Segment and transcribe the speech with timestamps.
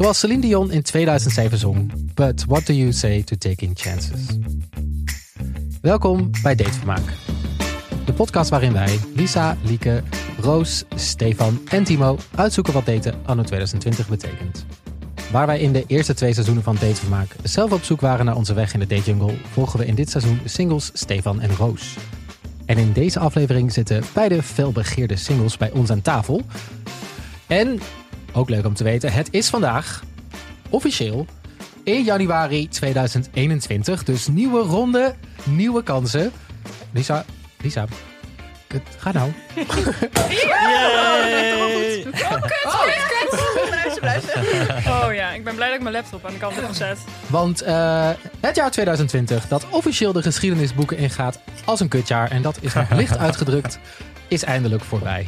[0.00, 1.92] Zoals Celine Dion in 2007 zong.
[2.14, 4.38] But what do you say to taking chances?
[5.80, 7.12] Welkom bij Datevermaak.
[8.04, 10.02] De podcast waarin wij, Lisa, Lieke,
[10.38, 14.66] Roos, Stefan en Timo uitzoeken wat daten anno 2020 betekent.
[15.30, 18.54] Waar wij in de eerste twee seizoenen van Datevermaak zelf op zoek waren naar onze
[18.54, 21.96] weg in de datejungle, volgen we in dit seizoen singles Stefan en Roos.
[22.66, 26.42] En in deze aflevering zitten beide felbegeerde singles bij ons aan tafel.
[27.46, 27.80] En,
[28.32, 30.02] ook leuk om te weten, het is vandaag
[30.68, 31.26] officieel
[31.84, 34.04] 1 januari 2021.
[34.04, 36.32] Dus nieuwe ronde, nieuwe kansen.
[36.92, 37.24] Lisa,
[37.62, 37.86] Lisa,
[38.68, 39.32] het, ga nou.
[44.86, 46.98] Oh ja, ik ben blij dat ik mijn laptop aan de kant heb gezet.
[47.26, 52.58] Want eh, het jaar 2020, dat officieel de geschiedenisboeken ingaat als een kutjaar, en dat
[52.60, 53.78] is nog licht uitgedrukt,
[54.28, 55.26] is eindelijk voorbij.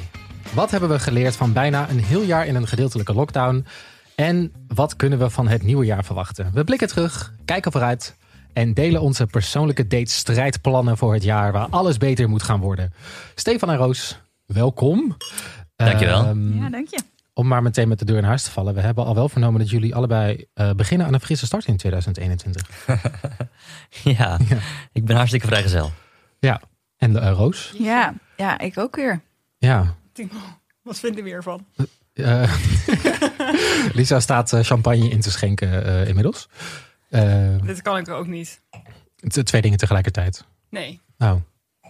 [0.55, 3.67] Wat hebben we geleerd van bijna een heel jaar in een gedeeltelijke lockdown?
[4.15, 6.51] En wat kunnen we van het nieuwe jaar verwachten?
[6.55, 8.17] We blikken terug, kijken vooruit
[8.53, 12.93] en delen onze persoonlijke date-strijdplannen voor het jaar waar alles beter moet gaan worden.
[13.35, 15.17] Stefan en Roos, welkom.
[15.77, 16.25] Dankjewel.
[16.25, 16.99] Ehm, Ja, dank je.
[17.35, 18.75] om maar meteen met de deur in huis te vallen.
[18.75, 21.77] We hebben al wel vernomen dat jullie allebei eh, beginnen aan een frisse start in
[21.77, 22.69] 2021.
[24.05, 24.39] Ja,
[24.93, 25.93] ik ben hartstikke vrijgezel.
[26.39, 26.61] Ja.
[26.97, 27.75] En uh, Roos?
[27.79, 29.21] Ja, ja, ik ook weer.
[29.59, 29.95] Ja.
[30.13, 30.39] Timo,
[30.83, 31.67] wat vinden we hiervan?
[32.13, 32.57] Eh,
[33.99, 36.49] Lisa staat eh, champagne in te schenken eh, inmiddels.
[37.09, 38.61] Eh, Dit kan ik ook niet.
[39.43, 40.45] twee dingen tegelijkertijd.
[40.71, 41.01] Nee.
[41.19, 41.41] Nou,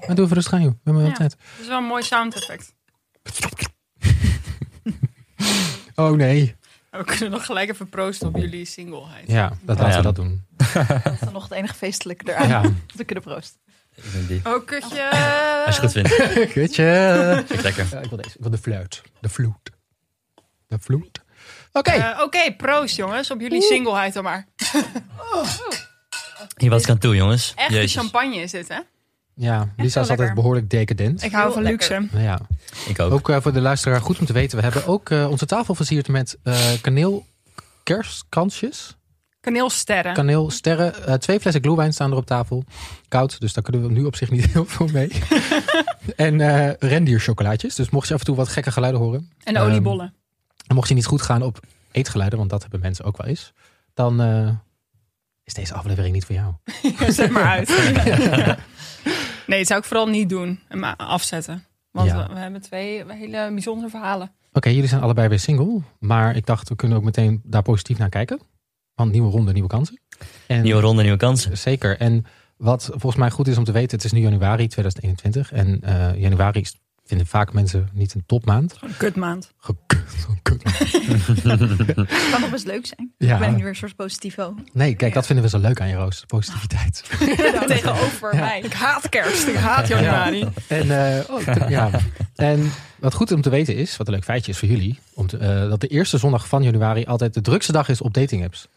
[0.06, 0.70] maar doe even rustig aan joh.
[0.70, 1.16] We hebben wel Ja.
[1.16, 1.32] tijd.
[1.32, 2.74] Het is wel een mooi sound effect.
[5.94, 6.56] Oh nee.
[6.90, 9.28] We kunnen nog gelijk even proosten op jullie singleheid.
[9.30, 9.96] Ja, dat laten Ja.
[9.96, 10.44] we dat doen.
[11.04, 12.48] Dat is dan nog het enige feestelijke eraan.
[12.48, 12.62] Ja.
[12.96, 13.60] Te kunnen proosten.
[13.94, 14.40] Ik ben die.
[14.44, 15.10] Oh, kutje.
[15.66, 16.08] Als je het goed vindt.
[16.52, 17.32] Kutje.
[17.46, 17.86] Vind ik lekker.
[17.90, 18.28] Ja, ik wil deze.
[18.36, 19.02] Ik wil de fluit.
[19.20, 19.70] De vloed.
[20.68, 21.20] De vloed.
[21.72, 21.90] Oké.
[21.90, 24.46] Eh, Oké, proost jongens, op jullie singleheid dan maar.
[26.56, 27.52] Hier, wat ik aan toe, jongens.
[27.56, 27.94] Echte Jezus.
[27.96, 28.78] champagne is dit, hè?
[29.34, 30.34] ja, Lisa is altijd lekker.
[30.36, 31.22] behoorlijk decadent.
[31.22, 32.08] Ik hou van luxe.
[32.10, 32.40] Nou ja.
[32.86, 33.12] Ik ook.
[33.12, 34.56] Ook eh, voor de luisteraar goed om te weten.
[34.56, 37.26] We hebben ook eh, onze tafel versierd met eh kaneel
[37.82, 38.96] kerstkransjes.
[39.42, 40.14] Kaneelsterren.
[40.14, 41.06] Kaneelsterren.
[41.06, 42.64] Eh, twee flessen glühwein staan er op tafel.
[43.08, 45.10] Koud, dus daar kunnen we nu op zich niet heel veel mee.
[46.16, 47.74] en eh rendierchocolaatjes.
[47.74, 49.30] Dus mocht je af en toe wat gekke geluiden horen.
[49.44, 50.14] en Ehm, oliebollen.
[50.66, 51.60] En mocht je niet goed gaan op
[51.92, 53.52] eetgeluiden, want dat hebben mensen ook wel eens.
[53.94, 54.48] Dan eh,
[55.44, 56.54] is deze aflevering niet voor jou.
[57.12, 57.68] Zet maar uit.
[59.46, 60.60] nee, dat zou ik vooral niet doen.
[60.68, 61.64] En maar afzetten.
[61.90, 62.26] Want Ja.
[62.28, 64.32] we, we hebben twee hele bijzondere verhalen.
[64.52, 65.80] Oké, jullie zijn allebei weer single.
[65.98, 68.40] Maar ik dacht, we kunnen ook meteen daar positief naar kijken.
[68.94, 70.00] Want nieuwe ronde, nieuwe kansen.
[70.46, 71.58] En Nieuwe ronde, nieuwe kansen.
[71.58, 71.98] Zeker.
[71.98, 72.24] En
[72.56, 75.52] wat volgens mij goed is om te weten, het is nu januari 2021.
[75.52, 78.76] En eh, januari is- vinden vaak mensen niet een topmaand.
[78.80, 79.52] Een kutmaand.
[79.58, 79.74] Ge-
[80.26, 80.78] Zo'n kutmaand.
[80.78, 81.42] Het
[82.32, 83.12] kan nog best leuk zijn.
[83.18, 83.34] Ja.
[83.34, 84.54] Ik ben nu weer een soort positivo.
[84.72, 86.24] Nee, kijk, dat vinden we zo leuk aan je Roos.
[86.26, 87.02] Positiviteit.
[87.66, 88.40] Tegenover Ja.
[88.40, 88.60] mij.
[88.60, 89.46] Ik haat kerst.
[89.46, 90.48] Ik haat januari.
[90.68, 91.90] En, eh, oh, ja.
[92.34, 95.26] en wat goed om te weten is, wat een leuk feitje is voor jullie, om
[95.26, 98.44] te- eh, dat de eerste zondag van januari altijd de drukste dag is op dating
[98.44, 98.68] apps.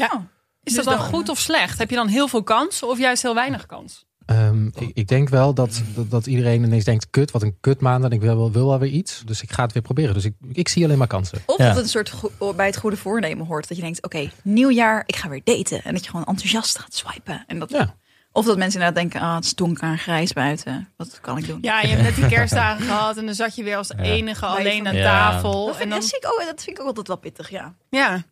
[0.00, 0.26] Ja.
[0.62, 1.78] Is dat Dus dan dan- goed of slecht?
[1.78, 4.04] Heb je dan heel veel kans of juist heel weinig kans?
[4.26, 8.04] Ehm, ik, ik denk wel dat, dat, dat iedereen ineens denkt, kut, wat een kutmaand.
[8.04, 9.22] En ik wil wel, wil wel weer iets.
[9.24, 10.14] Dus ik ga het weer proberen.
[10.14, 11.38] Dus ik, ik zie alleen maar kansen.
[11.46, 11.64] Of Ja.
[11.66, 12.12] dat het een soort
[12.56, 13.68] bij het goede voornemen hoort.
[13.68, 15.82] Dat je denkt, oké, nieuwjaar, ik ga weer daten.
[15.84, 17.44] En dat je gewoon enthousiast gaat swipen.
[17.46, 17.94] En dat, Ja.
[18.32, 20.88] Of dat mensen inderdaad denken, ah, het is donker en grijs buiten.
[20.96, 21.58] Wat kan ik doen?
[21.62, 24.88] Ja, je hebt net die kerstdagen gehad en dan zat je weer als enige alleen
[24.88, 25.66] aan tafel.
[25.66, 27.50] dat, en vind, dan, dat, zie ik ook, dat vind ik ook altijd wel pittig,
[27.50, 27.74] ja.
[27.90, 28.22] ja,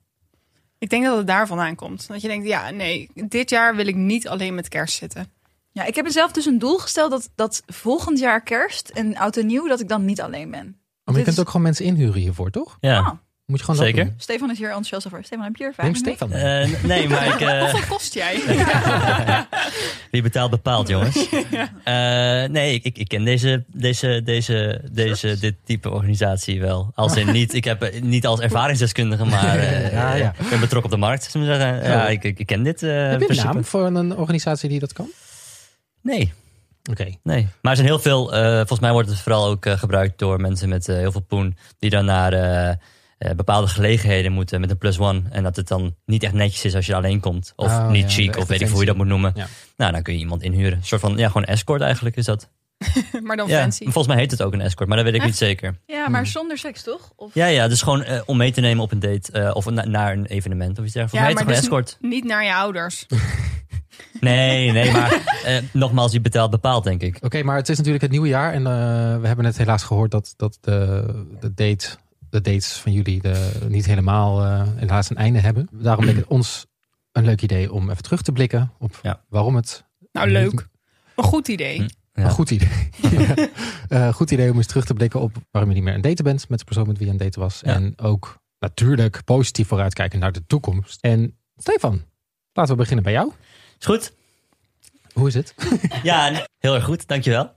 [0.78, 2.08] ik denk dat het daar vandaan komt.
[2.08, 5.32] Dat je denkt, ja, nee, dit jaar wil ik niet alleen met kerst zitten.
[5.72, 9.36] Ja, ik heb mezelf dus een doel gesteld dat, dat volgend jaar kerst en oud
[9.36, 10.80] en nieuw, dat ik dan niet alleen ben.
[11.04, 12.76] Maar je kunt is- ook gewoon mensen inhuren hiervoor, toch?
[12.80, 12.98] Ja.
[12.98, 13.10] Ah,
[13.48, 13.96] Moet je gewoon Zeker.
[14.04, 14.20] dat doen.
[14.20, 15.24] Stefan is hier enthousiast over.
[15.24, 15.94] Stefan, heb je er Neem?
[15.94, 16.28] Stefan.
[16.28, 16.42] mee.
[16.42, 18.40] Eh, nee, maar ik, eh, Hoeveel kost jij?
[20.10, 21.26] wie betaalt bepaalt, jongens.
[21.84, 21.94] Eh,
[22.44, 26.90] nee, ik, ik, ken deze, deze, deze, deze, dit type organisatie wel.
[26.94, 30.34] Als in niet, ik heb eh, niet als ervaringsdeskundige, maar eh, Ja, ja.
[30.38, 31.30] ik ben betrokken op de markt.
[31.30, 31.90] zullen we zeggen.
[31.90, 32.82] Ja, ik, ik, ik ken dit.
[32.82, 35.08] eh, Heb je een naam voor een organisatie die dat kan?
[36.02, 36.32] Nee,
[36.90, 37.04] Oké.
[37.22, 37.48] nee.
[37.62, 40.40] Maar er zijn heel veel, eh, volgens mij wordt het vooral ook eh, gebruikt door
[40.40, 41.56] mensen met eh, heel veel poen.
[41.78, 42.32] Die dan naar
[43.18, 45.22] eh, bepaalde gelegenheden moeten met een plus one.
[45.30, 47.52] En dat het dan niet echt netjes is als je alleen komt.
[47.56, 49.32] Of Oh, niet ja, chic, of weet ik hoe je dat moet noemen.
[49.34, 49.46] Ja.
[49.76, 50.78] Nou, dan kun je iemand inhuren.
[50.78, 52.50] Een soort van, ja, gewoon escort eigenlijk is dat.
[53.22, 53.82] maar dan Ja, fancy.
[53.84, 55.30] volgens mij heet het ook een escort, maar dat weet ik Echt?
[55.30, 55.78] niet zeker.
[55.86, 57.12] Ja, maar zonder seks, toch?
[57.16, 57.34] Of...
[57.34, 59.84] Ja, ja, dus gewoon eh, om mee te nemen op een date eh, of na-
[59.84, 61.12] naar een evenement of iets dergelijks.
[61.12, 62.10] Mij heet het dus gewoon escort.
[62.10, 63.06] niet naar je ouders.
[64.20, 67.18] Nee, nee, maar eh, nogmaals, die betaalt bepaalt, denk ik.
[67.20, 68.52] Oké, maar het is natuurlijk het nieuwe jaar.
[68.52, 68.72] En eh,
[69.20, 71.04] we hebben net helaas gehoord dat, dat de,
[71.40, 71.88] de date
[72.30, 75.68] de dates van jullie de, niet helemaal eh, helaas een einde hebben.
[75.72, 76.66] Daarom leek het ons
[77.12, 79.24] een leuk idee om even terug te blikken op Ja.
[79.28, 80.66] waarom het Nou, leuk.
[81.16, 81.76] Een goed idee.
[81.76, 81.88] Hm.
[82.12, 82.24] Ja.
[82.24, 82.68] een goed idee.
[83.88, 86.24] Eh, goed idee om eens terug te blikken op waarom je niet meer aan daten
[86.24, 87.60] bent met de persoon met wie je aan het daten was.
[87.64, 87.74] Ja.
[87.74, 91.00] En ook natuurlijk positief vooruitkijken naar de toekomst.
[91.00, 92.02] En Stefan,
[92.52, 93.32] laten we beginnen bij jou.
[93.78, 94.12] Is goed?
[95.12, 95.54] Hoe is het?
[96.02, 97.54] Ja, heel erg goed, dankjewel.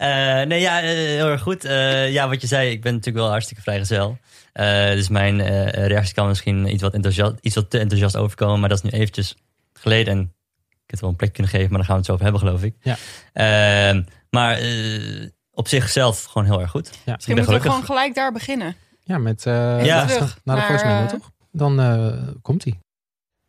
[0.00, 1.64] Eh nee, ja, eh, heel erg goed.
[1.64, 4.18] Eh, ja, wat je zei, ik ben natuurlijk wel hartstikke vrijgezel.
[4.52, 8.60] Eh dus mijn eh, reactie kan misschien iets wat, enthousiast, iets wat te enthousiast overkomen.
[8.60, 9.36] Maar dat is nu eventjes
[9.72, 10.12] geleden.
[10.12, 10.32] En
[10.70, 12.42] ik het wel een plek kunnen geven, maar daar gaan we het zo over hebben,
[12.42, 12.74] geloof ik.
[12.82, 12.96] Ja.
[13.32, 16.90] Ehm, maar eh, op zichzelf gewoon heel erg goed.
[17.04, 17.14] Ja.
[17.14, 18.76] Misschien moeten we gewoon gelijk daar beginnen.
[19.04, 19.54] Ja, met eh
[19.84, 19.96] Ja.
[19.96, 21.30] luisteren Terug naar de naar, voice memo, eh, toch?
[21.52, 22.78] Dan eh, komt hij.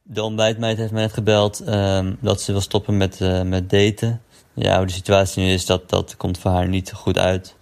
[0.04, 4.22] De ontbijtmeid heeft mij net gebeld ehm, dat ze wil stoppen met, eh, met daten.
[4.54, 7.56] Ja, hoe de situatie nu is, dat, dat komt voor haar niet goed uit.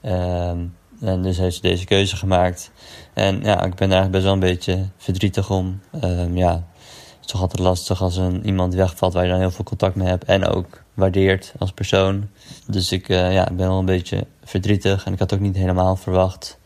[0.00, 0.58] Ehm,
[1.00, 2.70] en dus heeft ze deze keuze gemaakt.
[3.14, 5.80] En ja, ik ben daar eigenlijk best wel een beetje verdrietig om.
[6.00, 9.50] Ehm, ja, het is toch altijd lastig als een, iemand wegvalt waar je dan heel
[9.50, 10.24] veel contact mee hebt.
[10.24, 12.28] En ook waardeert als persoon.
[12.66, 15.04] Dus ik eh, ja, ben wel een beetje verdrietig.
[15.04, 16.58] En ik had ook niet helemaal verwacht,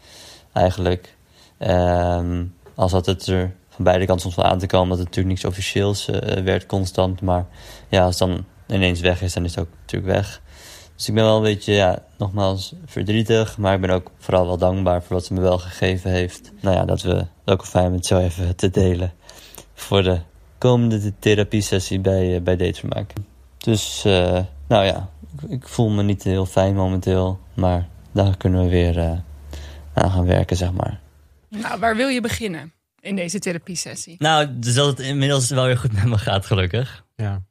[0.52, 1.16] eigenlijk.
[1.58, 2.44] Ehm,
[2.74, 5.34] als had het er van beide kanten soms wel aan te komen dat het natuurlijk
[5.34, 7.20] niks officieels eh, werd constant.
[7.20, 7.46] Maar
[7.88, 10.40] ja, als dan ineens weg is, dan is het ook natuurlijk weg.
[10.96, 13.58] Dus ik ben wel een beetje, ja, nogmaals verdrietig.
[13.58, 16.52] Maar ik ben ook vooral wel dankbaar voor wat ze me wel gegeven heeft.
[16.60, 19.12] Nou ja, dat we het ook fijn met zo even te delen.
[19.74, 20.18] Voor de
[20.58, 23.12] komende therapiesessie bij, eh, bij Datevermaak.
[23.58, 27.40] Dus, eh, nou ja, ik, ik voel me niet heel fijn momenteel.
[27.54, 29.18] Maar daar kunnen we weer eh,
[29.94, 31.00] aan gaan werken, zeg maar.
[31.48, 34.16] Nou, waar wil je beginnen in deze therapiesessie?
[34.18, 37.04] Nou, dus dat het inmiddels wel weer goed met me gaat, gelukkig.
[37.16, 37.42] Ja.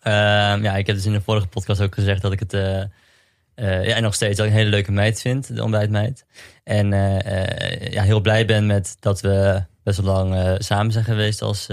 [0.00, 2.54] Ehm, ja, ik heb dus in de vorige podcast ook gezegd dat ik het...
[2.54, 2.84] eh,
[3.54, 6.26] ja, en nog steeds dat ik een hele leuke meid vind, de ontbijtmeid.
[6.64, 11.42] En eh, ja, heel blij ben met dat we best wel lang samen zijn geweest
[11.42, 11.68] als,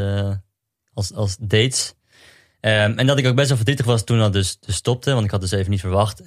[0.93, 1.93] als, als dates.
[2.59, 5.13] Ehm, en dat ik ook best wel verdrietig was toen dat dus, dus stopte.
[5.13, 6.23] Want ik had dus even niet verwacht.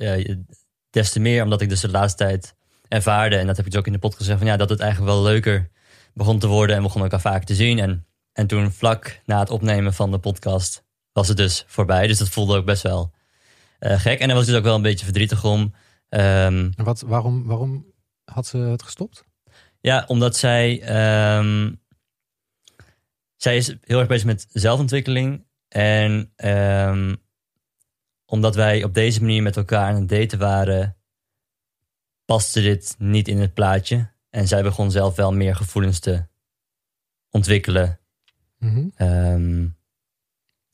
[0.91, 2.55] Des te meer omdat ik dus de laatste tijd
[2.89, 3.37] ervaarde.
[3.37, 4.39] En dat heb ik dus ook in de podcast gezegd.
[4.39, 5.71] Van, ja, dat het eigenlijk wel leuker
[6.15, 6.77] begon te worden.
[6.77, 7.79] En begon elkaar vaker te zien.
[7.79, 12.07] En, en toen vlak na het opnemen van de podcast was het dus voorbij.
[12.07, 13.13] Dus dat voelde ook best wel
[13.79, 14.21] eh, gek.
[14.21, 15.75] En daar was dus ook wel een beetje verdrietig om.
[16.09, 17.87] Ehm, En wat, waarom, waarom
[18.25, 19.25] had ze het gestopt?
[19.81, 20.83] ja, omdat zij.
[20.83, 21.73] ehm,
[23.37, 25.47] zij is heel erg bezig met zelfontwikkeling.
[25.69, 27.15] En ehm,
[28.27, 30.97] omdat wij op deze manier met elkaar aan het daten waren,
[32.25, 34.11] paste dit niet in het plaatje.
[34.31, 36.27] En zij begon zelf wel meer gevoelens te
[37.31, 38.01] ontwikkelen.
[38.95, 39.67] Ehm,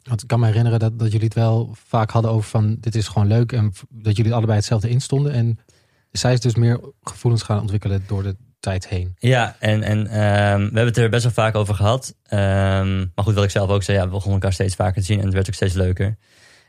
[0.09, 2.95] Want ik kan me herinneren dat, dat jullie het wel vaak hadden over van dit
[2.95, 5.33] is gewoon leuk en dat jullie allebei hetzelfde instonden.
[5.33, 5.59] En
[6.11, 9.15] zij is dus meer gevoelens gaan ontwikkelen door de tijd heen.
[9.19, 12.15] Ja, en, en ehm, we hebben het er best wel vaak over gehad.
[12.23, 15.07] Ehm, maar goed, wat ik zelf ook zei, ja, we begonnen elkaar steeds vaker te
[15.07, 16.17] zien en het werd ook steeds leuker.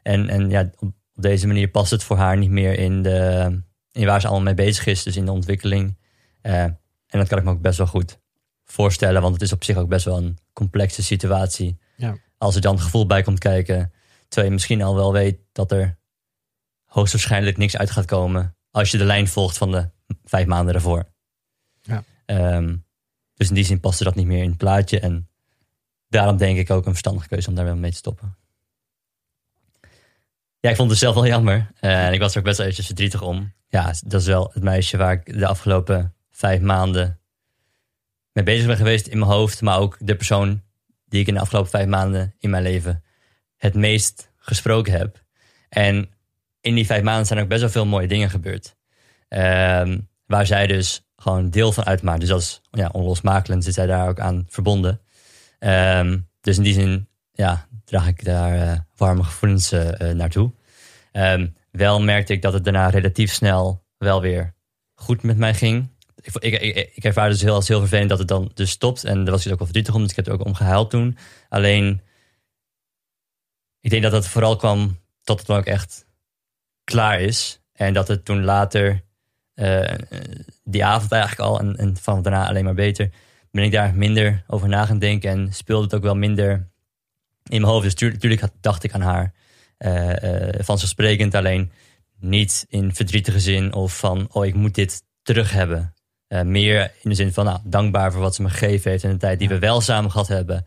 [0.03, 3.61] En, en ja, op, op deze manier past het voor haar niet meer in, de,
[3.91, 5.97] in waar ze allemaal mee bezig is, dus in de ontwikkeling.
[6.41, 6.63] Eh,
[7.07, 8.19] en dat kan ik me ook best wel goed
[8.65, 11.77] voorstellen, want het is op zich ook best wel een complexe situatie.
[11.95, 12.17] Ja.
[12.37, 13.93] Als er dan gevoel bij komt kijken,
[14.27, 15.97] terwijl je misschien al wel weet dat er
[16.85, 19.89] hoogstwaarschijnlijk niks uit gaat komen als je de lijn volgt van de
[20.23, 21.05] vijf maanden daarvoor.
[22.25, 22.75] Ehm,
[23.33, 24.99] dus in die zin paste dat niet meer in het plaatje.
[24.99, 25.29] En
[26.07, 28.37] daarom denk ik ook een verstandige keuze om daar wel mee te stoppen.
[30.59, 31.71] Ja, ik vond het zelf wel jammer.
[31.79, 33.53] En ik was er ook best wel eventjes verdrietig om.
[33.67, 37.19] Ja, dat is wel het meisje waar ik de afgelopen vijf maanden
[38.31, 39.61] mee bezig ben geweest in mijn hoofd.
[39.61, 40.63] Maar ook de persoon
[41.07, 43.03] die ik in de afgelopen vijf maanden in mijn leven
[43.55, 45.23] het meest gesproken heb.
[45.69, 46.09] En
[46.61, 48.75] in die vijf maanden zijn ook best wel veel mooie dingen gebeurd.
[49.27, 52.19] Ehm, waar zij dus gewoon deel van uitmaakt.
[52.19, 55.01] Dus is ja, onlosmakelijk, zit zij daar ook aan verbonden.
[55.59, 60.53] Ehm, dus in die zin ja, draag ik daar eh, warme gevoelens eh, naartoe.
[61.11, 64.55] Ehm, wel merkte ik dat het daarna relatief snel wel weer
[64.93, 65.89] goed met mij ging.
[66.35, 69.03] Ik, ik, ik, ervaarde dus heel, als heel vervelend dat het dan dus stopt.
[69.03, 70.89] En daar was ik ook wel verdrietig om, dus ik heb er ook om gehuild
[70.89, 71.17] toen.
[71.49, 72.01] Alleen,
[73.79, 76.05] ik denk dat het vooral kwam tot het dan ook echt
[76.83, 77.61] klaar is.
[77.73, 79.03] En dat het toen later,
[79.53, 79.95] eh,
[80.63, 83.09] die avond eigenlijk al en, van daarna alleen maar beter,
[83.51, 86.51] ben ik daar minder over na gaan denken en speelde het ook wel minder
[87.43, 87.83] in mijn hoofd.
[87.83, 89.33] Dus tuur- tuurlijk had- dacht ik aan haar
[89.77, 91.71] eh, eh, vanzelfsprekend, alleen
[92.19, 95.93] niet in verdrietige zin of van, oh ik moet dit terug hebben.
[96.27, 99.11] Eh, meer in de zin van, nou, dankbaar voor wat ze me gegeven heeft en
[99.11, 100.65] de tijd die we wel samen gehad hebben.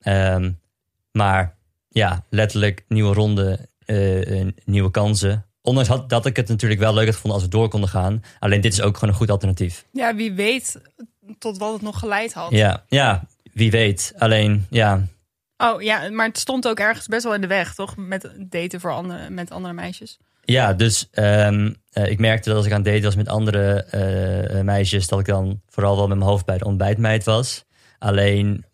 [0.00, 0.50] Ehm,
[1.12, 1.54] maar
[1.88, 6.94] ja, letterlijk nieuwe ronde, eh, eh, nieuwe kansen ondanks had, dat ik het natuurlijk wel
[6.94, 8.22] leuk had gevonden als we door konden gaan.
[8.38, 9.84] Alleen dit is ook gewoon een goed alternatief.
[9.92, 10.80] Ja, wie weet
[11.38, 12.50] tot wat het nog geleid had.
[12.50, 14.12] Ja, ja wie weet.
[14.18, 15.02] Alleen, ja,
[15.56, 17.96] Oh ja, maar het stond ook ergens best wel in de weg, toch?
[17.96, 20.18] Met daten voor andere, met andere meisjes.
[20.46, 23.82] Ja, dus ehm, eh, ik merkte dat als ik aan het daten was met andere
[23.82, 27.64] eh, meisjes, dat ik dan vooral wel met mijn hoofd bij de ontbijtmeid was.
[27.98, 28.64] Alleen,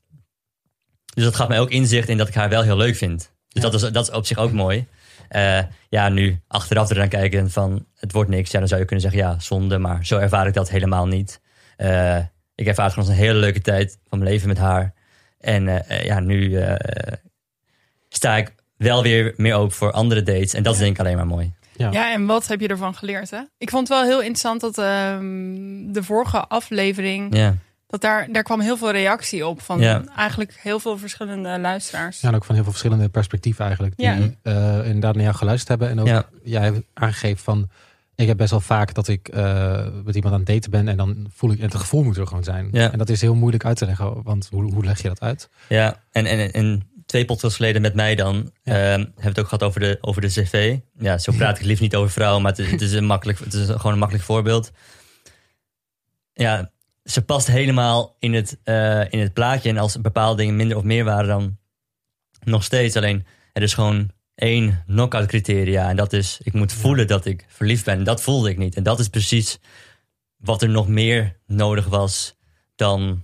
[1.15, 3.33] dus dat gaf mij ook inzicht in dat ik haar wel heel leuk vind.
[3.49, 3.71] Dus Ja.
[3.71, 4.87] dat, is, dat is op zich ook mooi.
[5.29, 8.51] Eh, ja, nu achteraf eraan kijken van het wordt niks.
[8.51, 9.79] Ja, dan zou je kunnen zeggen ja, zonde.
[9.79, 11.41] Maar zo ervaar ik dat helemaal niet.
[12.55, 14.95] Ik ervaar gewoon een hele leuke tijd van mijn leven met haar.
[15.39, 16.63] En ja, nu
[18.09, 20.55] sta ik wel weer meer open voor andere dates.
[20.55, 21.53] En dat is denk ik alleen maar mooi.
[21.77, 21.91] Ja.
[21.91, 23.41] Ja, en wat heb je ervan geleerd, hè?
[23.59, 27.37] Ik vond het wel heel interessant dat ehm, de vorige aflevering...
[27.37, 27.55] Ja,
[27.87, 30.05] dat daar, daar kwam heel veel reactie op van Ja.
[30.17, 32.21] eigenlijk heel veel verschillende luisteraars.
[32.21, 33.97] Ja, en ook van heel veel verschillende perspectieven eigenlijk.
[33.97, 34.19] Die Ja.
[34.43, 35.89] eh, inderdaad naar jou geluisterd hebben.
[35.89, 36.25] En ook Ja.
[36.43, 37.69] jij hebt aangegeven van...
[38.15, 40.89] Ik heb best wel vaak dat ik eh, met iemand aan het daten ben.
[40.89, 41.59] En dan voel ik...
[41.59, 42.69] En het gevoel moet er gewoon zijn.
[42.73, 42.93] Ja.
[42.93, 44.23] En dat is heel moeilijk uit te leggen.
[44.23, 45.49] Want hoe, hoe leg je dat uit?
[45.69, 45.97] ja.
[46.11, 48.73] En, en, en twee podcasts geleden met mij dan Ja.
[48.73, 50.79] ehm, hebben we het ook gehad over de, over de cv.
[50.99, 53.53] Ja, zo praat ik liefst niet over vrouwen, maar het, het is, een makkelijk, het
[53.53, 54.71] is gewoon een makkelijk voorbeeld.
[56.33, 56.71] Ja,
[57.05, 59.69] ze past helemaal in het, eh, in het plaatje.
[59.69, 61.59] En als bepaalde dingen minder of meer waren, dan
[62.45, 62.97] nog steeds.
[62.97, 65.89] Alleen, er is gewoon één knockout criteria.
[65.89, 67.99] En dat is, ik moet voelen dat ik verliefd ben.
[67.99, 68.77] En dat voelde ik niet.
[68.77, 69.59] En dat is precies
[70.37, 72.37] wat er nog meer nodig was
[72.77, 73.23] dan...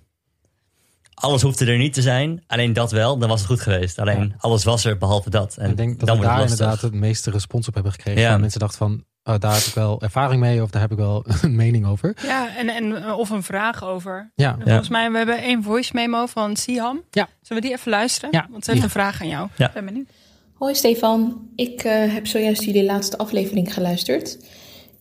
[1.21, 3.99] Alles hoefde er niet te zijn, alleen dat wel, dan was het goed geweest.
[3.99, 4.35] Alleen Ja.
[4.39, 5.57] alles was er behalve dat.
[5.57, 8.21] En ik denk dat dan we daar het inderdaad het meeste respons op hebben gekregen.
[8.21, 8.31] Ja.
[8.31, 9.05] Van mensen dachten van...
[9.25, 10.63] Oh, daar heb ik wel ervaring mee.
[10.63, 12.17] Of daar heb ik wel een mening over.
[12.23, 14.33] Ja, en, en eh, of een vraag over.
[14.35, 17.03] Ja, Volgens mij, we hebben één voice memo van Siham.
[17.11, 17.29] Ja.
[17.43, 18.29] Zullen we die even luisteren?
[18.33, 18.47] Ja.
[18.51, 18.89] Want ze heeft Ja.
[18.89, 19.49] een vraag aan jou.
[19.57, 20.07] Ik ben benieuwd.
[20.55, 24.39] Hoi Stefan, ik eh, heb zojuist jullie laatste aflevering geluisterd.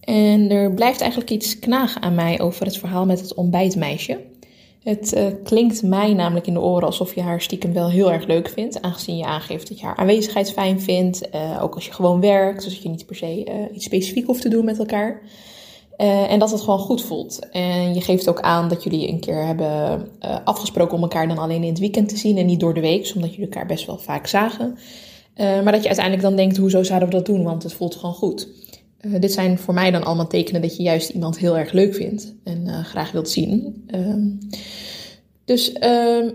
[0.01, 4.19] En er blijft eigenlijk iets knagen aan mij over het verhaal met het ontbijtmeisje.
[4.83, 8.25] Het eh, klinkt mij namelijk in de oren alsof je haar stiekem wel heel erg
[8.25, 11.29] leuk vindt, aangezien je aangeeft dat je haar aanwezigheid fijn vindt.
[11.29, 14.25] eh, ook als je gewoon werkt, dus dat je niet per se eh, iets specifiek
[14.25, 15.21] hoeft te doen met elkaar.
[15.97, 17.49] En dat het gewoon goed voelt.
[17.51, 20.07] En je geeft ook aan dat jullie een keer hebben
[20.43, 23.11] afgesproken om elkaar dan alleen in het weekend te zien en niet door de week,
[23.15, 24.77] omdat jullie elkaar best wel vaak zagen.
[25.37, 27.43] Maar dat je uiteindelijk dan denkt, hoezo zouden we dat doen?
[27.43, 28.47] Want het voelt gewoon goed.
[28.97, 31.95] Eh, dit zijn voor mij dan allemaal tekenen dat je juist iemand heel erg leuk
[31.95, 33.83] vindt en eh, graag wilt zien.
[33.87, 34.29] Ehm,
[35.45, 36.29] dus ehm,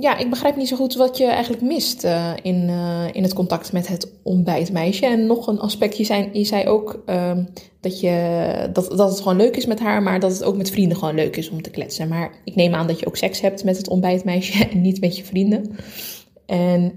[0.00, 2.70] ja, ik begrijp niet zo goed wat je eigenlijk mist eh, in,
[3.12, 5.06] in het contact met het ontbijtmeisje.
[5.06, 7.44] En nog een aspect, je zei, je zei ook ehm,
[7.80, 10.70] dat, je, dat, dat het gewoon leuk is met haar, maar dat het ook met
[10.70, 12.08] vrienden gewoon leuk is om te kletsen.
[12.08, 15.16] Maar ik neem aan dat je ook seks hebt met het ontbijtmeisje en niet met
[15.16, 15.76] je vrienden.
[16.46, 16.92] En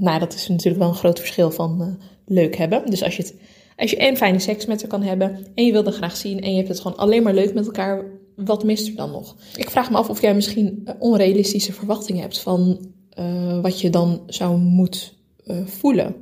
[0.00, 2.90] nou, dat is natuurlijk wel een groot verschil van leuk hebben.
[2.90, 3.34] Dus als je, het,
[3.82, 6.40] als je en fijne seks met haar kan hebben en je wil haar graag zien
[6.40, 8.04] en je hebt het gewoon alleen maar leuk met elkaar,
[8.36, 9.36] wat mist er dan nog?
[9.56, 13.90] Ik vraag me af of jij misschien eh, onrealistische verwachtingen hebt van eh, wat je
[13.90, 15.00] dan zou moeten
[15.44, 16.14] eh, voelen.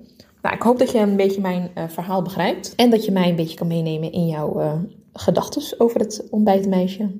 [0.42, 3.28] Nou, ik hoop dat je een beetje mijn eh, verhaal begrijpt en dat je mij
[3.28, 4.74] een beetje kan meenemen in jouw eh
[5.12, 7.10] gedachten over het ontbijtmeisje.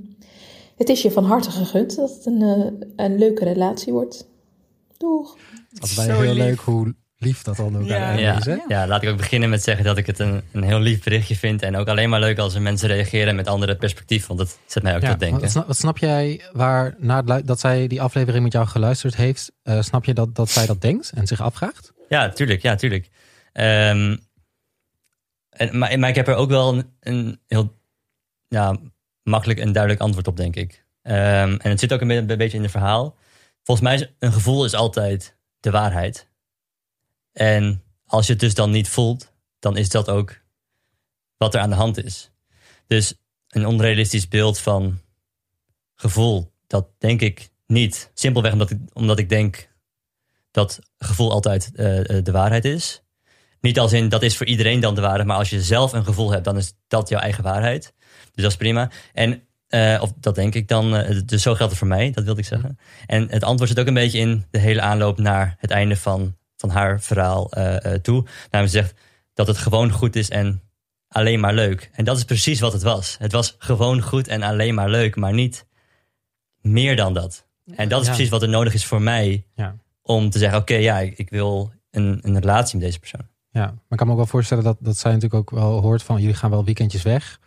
[0.77, 4.29] Het is je van harte gegund dat het een, eh, een leuke relatie wordt.
[4.97, 5.37] Doeg!
[5.71, 6.45] Dat is heel lief.
[6.45, 8.11] leuk hoe lief dat dan ook Ja.
[8.11, 8.45] aan Ja, is.
[8.45, 8.57] Hè?
[8.69, 11.37] ja, laat ik ook beginnen met zeggen dat ik het een, een heel lief berichtje
[11.37, 11.63] vind.
[11.63, 14.27] En ook alleen maar leuk als er mensen reageren met andere perspectief.
[14.27, 15.41] Want dat zet mij ook Ja, tot denken.
[15.41, 19.17] Wat snap, wat snap jij waar na het dat zij die aflevering met jou geluisterd
[19.17, 19.53] heeft?
[19.63, 21.93] eh, snap je dat, dat zij dat denkt en zich afvraagt?
[22.09, 22.63] Ja, tuurlijk.
[22.63, 23.09] Ja, tuurlijk.
[23.53, 24.17] Ehm,
[25.51, 27.79] en, maar, maar ik heb er ook wel een, een heel
[28.49, 28.77] ja,
[29.23, 30.85] makkelijk en duidelijk antwoord op, denk ik.
[31.03, 33.17] Ehm, en het zit ook een, be- een beetje in het verhaal.
[33.63, 36.29] Volgens mij is een gevoel is altijd de waarheid.
[37.33, 40.41] En als je het dus dan niet voelt, dan is dat ook
[41.37, 42.31] wat er aan de hand is.
[42.87, 43.15] Dus
[43.49, 45.01] een onrealistisch beeld van
[45.95, 48.11] gevoel, dat denk ik niet.
[48.15, 49.69] Simpelweg omdat ik, omdat ik denk
[50.51, 53.03] dat gevoel altijd eh, eh, de waarheid is.
[53.61, 56.05] Niet als in dat is voor iedereen dan de waarheid, maar als je zelf een
[56.05, 57.95] gevoel hebt, dan is dat jouw eigen waarheid.
[58.35, 58.91] Dus dat is prima.
[59.13, 60.91] En, eh, of dat denk ik dan,
[61.25, 62.79] dus zo geldt het voor mij, dat wilde ik zeggen.
[63.07, 66.37] En het antwoord zit ook een beetje in de hele aanloop naar het einde van,
[66.61, 68.25] van haar verhaal eh, eh, toe.
[68.51, 68.95] Namelijk zegt
[69.35, 70.63] dat het gewoon goed is en
[71.09, 71.91] alleen maar leuk.
[71.93, 73.17] En dat is precies wat het was.
[73.19, 75.67] Het was gewoon goed en alleen maar leuk, maar niet
[76.61, 77.47] meer dan dat.
[77.75, 78.13] En dat is Ja.
[78.13, 79.77] precies wat er nodig is voor mij Ja.
[80.03, 83.27] om te zeggen: oké, ja, ik, ik wil een, een relatie met deze persoon.
[83.51, 86.03] Ja, maar ik kan me ook wel voorstellen dat, dat zij natuurlijk ook wel hoort
[86.03, 87.41] van jullie gaan wel weekendjes weg.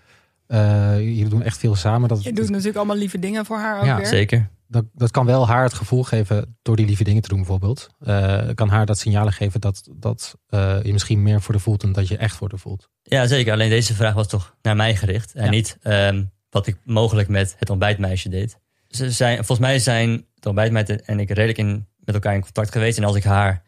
[0.47, 2.09] Eh, jullie doen echt veel samen.
[2.09, 4.05] Dat, Je doet natuurlijk allemaal lieve dingen voor haar ook Ja, weer.
[4.05, 4.49] Zeker.
[4.73, 7.89] Dat, dat kan wel haar het gevoel geven door die lieve dingen te doen bijvoorbeeld.
[7.99, 11.81] Eh, kan haar dat signalen geven dat, dat eh, je misschien meer voor de voelt
[11.81, 12.89] dan dat je echt voor de voelt.
[13.03, 13.53] Ja, zeker.
[13.53, 15.33] Alleen deze vraag was toch naar mij gericht.
[15.33, 15.49] En Ja.
[15.49, 18.59] niet ehm, wat ik mogelijk met het ontbijtmeisje deed.
[18.87, 22.71] Ze zijn, volgens mij zijn het ontbijtmeisje en ik redelijk in, met elkaar in contact
[22.71, 22.97] geweest.
[22.97, 23.63] En als ik haar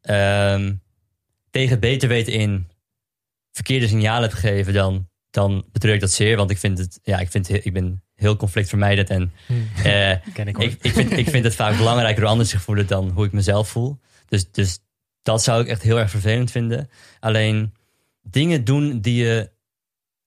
[0.00, 0.74] ehm,
[1.50, 2.68] tegen beter weten in
[3.52, 6.36] verkeerde signalen heb gegeven, dan, dan betreur ik dat zeer.
[6.36, 9.10] Want ik vind het, ja, ik, vind, ik ben heel conflictvermijdend.
[9.10, 9.32] En
[9.76, 12.86] eh, Ken ik ik, ik, vind, ik vind het vaak belangrijker hoe anderen zich voelen
[12.86, 13.98] dan hoe ik mezelf voel.
[14.28, 14.78] Dus, dus
[15.22, 16.90] dat zou ik echt heel erg vervelend vinden.
[17.20, 17.74] Alleen
[18.22, 19.50] dingen doen die, je,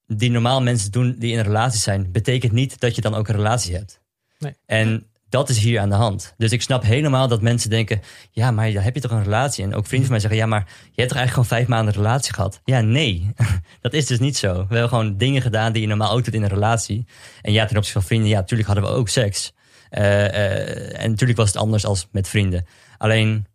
[0.06, 3.28] die normaal mensen doen die in een relatie zijn, betekent niet dat je dan ook
[3.28, 4.02] een relatie hebt.
[4.40, 4.56] Nee.
[4.66, 6.34] En dat is hier aan de hand.
[6.38, 9.64] Dus ik snap helemaal dat mensen denken: ja, maar dan heb je toch een relatie?
[9.64, 11.94] En ook vrienden van mij zeggen: ja, maar je hebt toch eigenlijk gewoon vijf maanden
[11.96, 12.62] een relatie gehad?
[12.64, 13.34] Ja, nee,
[13.82, 14.54] dat is dus niet zo.
[14.54, 17.06] We hebben gewoon dingen gedaan die je normaal ook doet in een relatie.
[17.42, 19.54] En ja, ten opzichte van vrienden, ja, natuurlijk hadden we ook seks.
[19.90, 22.66] Eh, eh, en natuurlijk was het anders als met vrienden.
[22.98, 23.46] Alleen,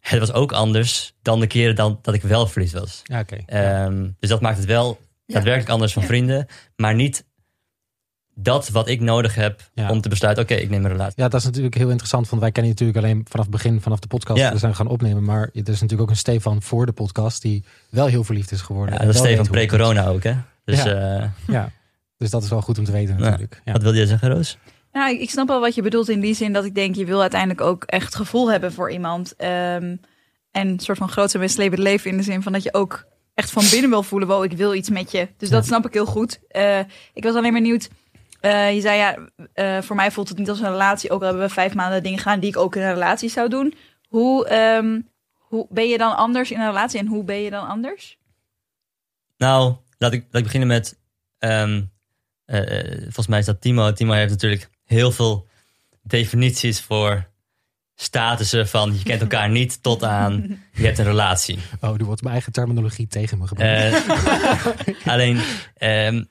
[0.00, 3.02] het was ook anders dan de keren dan, dat ik wel verliefd was.
[3.04, 3.36] Ja, oké.
[3.46, 6.08] Ehm, dus dat maakt het wel daadwerkelijk anders van Ja.
[6.08, 6.46] vrienden.
[6.76, 7.24] Maar niet
[8.38, 9.90] dat wat ik nodig heb Ja.
[9.90, 11.22] om te besluiten: oké, ik neem een relatie.
[11.22, 12.28] Ja, dat is natuurlijk heel interessant.
[12.28, 14.38] Want wij kennen je natuurlijk alleen vanaf het begin, vanaf de podcast.
[14.40, 14.52] Ja.
[14.52, 15.24] We zijn gaan opnemen.
[15.24, 18.60] Maar er is natuurlijk ook een Stefan voor de podcast die wel heel verliefd is
[18.60, 18.94] geworden.
[18.94, 20.34] Ja, en dat is Stefan pre-corona ook, hè?
[20.64, 21.18] Dus Ja.
[21.18, 21.28] eh.
[21.46, 21.70] Ja,
[22.16, 23.24] dus dat is wel goed om te weten Ja.
[23.24, 23.60] natuurlijk.
[23.64, 23.72] Ja.
[23.72, 24.58] wat wilde je zeggen, Roos?
[24.92, 27.20] Nou, ik- snap wel wat je bedoelt in die zin dat ik denk, je wil
[27.20, 29.34] uiteindelijk ook echt gevoel hebben voor iemand.
[29.36, 29.96] Ehm,
[30.50, 33.50] en een soort van grootste meeslepend leven in de zin van dat je ook echt
[33.50, 35.28] van binnen wil voelen, wow, ik wil iets met je.
[35.36, 36.40] Dus dat snap ik heel goed.
[36.48, 36.78] Eh,
[37.14, 37.88] ik was alleen maar benieuwd.
[38.40, 39.16] Eh, je zei ja,
[39.52, 41.10] eh, voor mij voelt het niet als een relatie.
[41.10, 43.48] Ook al hebben we vijf maanden dingen gedaan die ik ook in een relatie zou
[43.48, 43.74] doen.
[44.08, 45.00] Hoe, ehm,
[45.32, 48.18] hoe ben je dan anders in een relatie en hoe ben je dan anders?
[49.36, 50.98] Nou, laat ik, laat ik beginnen met.
[51.38, 51.82] ehm,
[52.44, 53.92] eh, volgens mij is dat Timo.
[53.92, 55.46] Timo heeft natuurlijk heel veel
[56.02, 57.26] definities voor
[57.94, 61.58] statussen van je kent elkaar niet tot aan je hebt een relatie.
[61.80, 64.06] Oh, er wordt mijn eigen terminologie tegen me gebruikt.
[65.12, 65.40] Alleen,
[65.76, 66.24] ehm,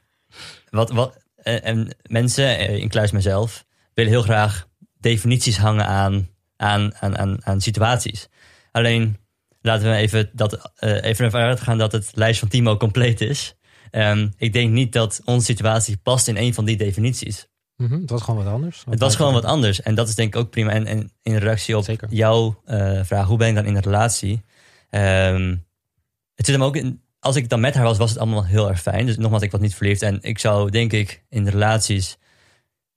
[0.69, 4.67] wat, wat, en mensen, eh, inclusief mezelf, willen heel graag
[4.99, 8.29] definities hangen aan, aan, aan, aan, aan situaties.
[8.71, 9.17] Alleen,
[9.61, 13.55] laten we even, dat, eh, even ervan uitgaan dat het lijst van Timo compleet is.
[13.91, 17.47] Ehm, ik denk niet dat onze situatie past in een van die definities.
[17.75, 18.83] Mhm, het was gewoon wat anders.
[18.89, 19.81] Het was gewoon wat anders.
[19.81, 20.71] En dat is denk ik ook prima.
[20.71, 22.07] En, en in reactie op Zeker.
[22.11, 24.43] jouw eh, vraag, hoe ben ik dan in een relatie?
[24.89, 25.55] Ehm,
[26.35, 28.69] het zit hem ook in, als ik dan met haar was, was het allemaal heel
[28.69, 29.05] erg fijn.
[29.05, 30.01] Dus nogmaals, ik was niet verliefd.
[30.01, 32.17] En ik zou denk ik in relaties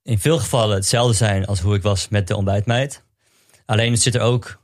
[0.03, 3.03] in veel gevallen hetzelfde zijn als hoe ik was met de ontbijtmeid.
[3.65, 4.61] Alleen het zit er ook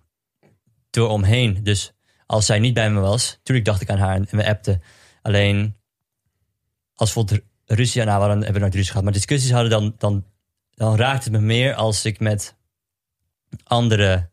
[0.90, 1.64] door omheen.
[1.64, 1.94] Dus
[2.26, 4.82] als zij niet bij me was, natuurlijk dacht ik aan haar en we appten.
[5.22, 5.76] Alleen
[6.94, 10.26] als bijvoorbeeld ruzie, nou, we hebben we nooit ruzie gehad, maar discussies hadden, dan, dan,
[10.72, 12.56] dan het me meer als ik met
[13.64, 14.30] andere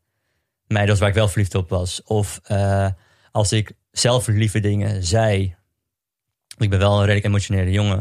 [0.67, 2.03] meiden was waar ik wel verliefd op was.
[2.03, 2.89] Of eh,
[3.31, 5.55] als ik zelf lieve dingen zei.
[6.59, 7.99] Ik ben wel een redelijk emotionele jongen.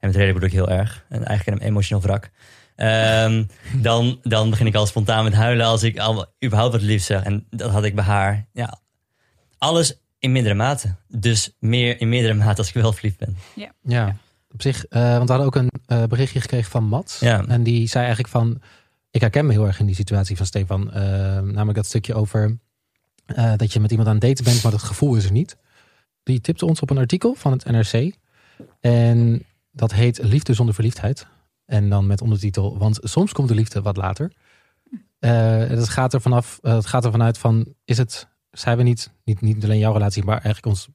[0.00, 1.04] En met redelijk bedoel ik heel erg.
[1.08, 2.30] En eigenlijk een emotioneel wrak.
[2.76, 3.44] Ehm,
[3.86, 7.22] dan, dan begin ik al spontaan met huilen als ik al überhaupt wat lief zeg.
[7.22, 8.46] En dat had ik bij haar.
[8.52, 8.78] Ja,
[9.58, 10.94] alles in mindere mate.
[11.08, 13.36] Dus meer in meerdere mate als ik wel verliefd ben.
[13.82, 14.16] Ja,
[14.52, 14.84] op zich.
[14.86, 17.18] eh, want we hadden ook een eh, berichtje gekregen van Mats.
[17.18, 17.44] Ja.
[17.46, 18.60] En die zei eigenlijk van...
[19.10, 20.92] Ik herken me heel erg in die situatie van Stefan.
[20.92, 21.02] Eh,
[21.40, 22.58] namelijk dat stukje over
[23.26, 25.56] eh, dat je met iemand aan het daten bent, maar dat gevoel is er niet.
[26.22, 28.14] Die tipte ons op een artikel van het NRC.
[28.80, 31.26] En dat heet Liefde zonder verliefdheid.
[31.66, 34.32] En dan met ondertitel, want soms komt de liefde wat later.
[35.18, 38.76] Eh, en dat gaat er vanaf, eh, het gaat er vanuit van, is het, zijn
[38.76, 40.88] we niet, niet, niet alleen jouw relatie, maar eigenlijk ons,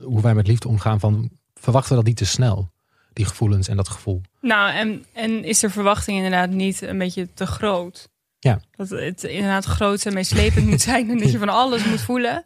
[0.00, 2.70] hoe wij met liefde omgaan van, verwachten we dat niet te snel?
[3.12, 4.20] Die gevoelens en dat gevoel.
[4.40, 8.08] Nou, en, en is de verwachting inderdaad niet een beetje te groot?
[8.46, 8.60] Ja.
[8.76, 12.44] Dat het inderdaad groot en meeslepend moet zijn en dat je van alles moet voelen.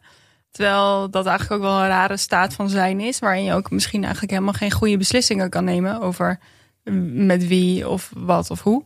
[0.51, 4.01] Terwijl dat eigenlijk ook wel een rare staat van zijn is, waarin je ook misschien
[4.03, 6.39] eigenlijk helemaal geen goede beslissingen kan nemen over
[7.13, 8.85] met wie of wat of hoe.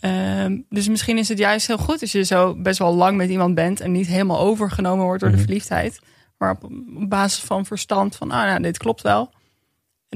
[0.00, 3.28] Ehm, dus misschien is het juist heel goed als je zo best wel lang met
[3.30, 5.44] iemand bent en niet helemaal overgenomen wordt door de Mhm.
[5.44, 5.98] verliefdheid.
[6.38, 6.70] Maar op, op
[7.08, 9.32] basis van verstand van, ah, nou, dit klopt wel.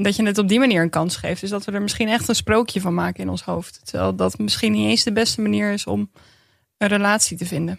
[0.03, 1.41] Dat je het op die manier een kans geeft.
[1.41, 3.81] Dus dat we er misschien echt een sprookje van maken in ons hoofd.
[3.85, 6.11] Terwijl dat misschien niet eens de beste manier is om
[6.77, 7.79] een relatie te vinden.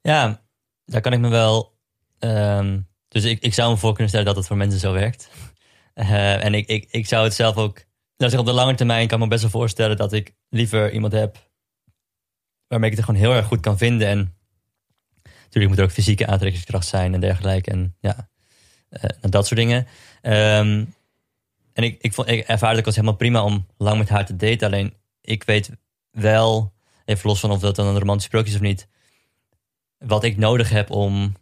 [0.00, 0.42] Ja,
[0.84, 1.78] daar kan ik me wel.
[2.18, 2.78] ehm,
[3.08, 5.28] dus ik, ik zou me voor kunnen stellen dat het voor mensen zo werkt.
[5.94, 7.84] Eh, en ik, ik, ik zou het zelf ook.
[8.16, 11.12] Nou, zeg, op de lange termijn kan me best wel voorstellen dat ik liever iemand
[11.12, 11.50] heb.
[12.68, 14.08] waarmee ik het gewoon heel erg goed kan vinden.
[14.08, 14.36] En
[15.22, 17.70] natuurlijk moet er ook fysieke aantrekkingskracht zijn en dergelijke.
[17.70, 18.28] En ja,
[18.88, 19.86] eh, dat soort dingen.
[20.22, 20.84] Ehm,
[21.82, 24.36] en ik, ik, vond, ik ervaarde het als helemaal prima om lang met haar te
[24.36, 24.66] daten.
[24.66, 25.70] Alleen ik weet
[26.10, 26.72] wel,
[27.04, 28.88] even los van of dat dan een romantisch sprookje is of niet,
[29.98, 31.36] wat ik nodig heb om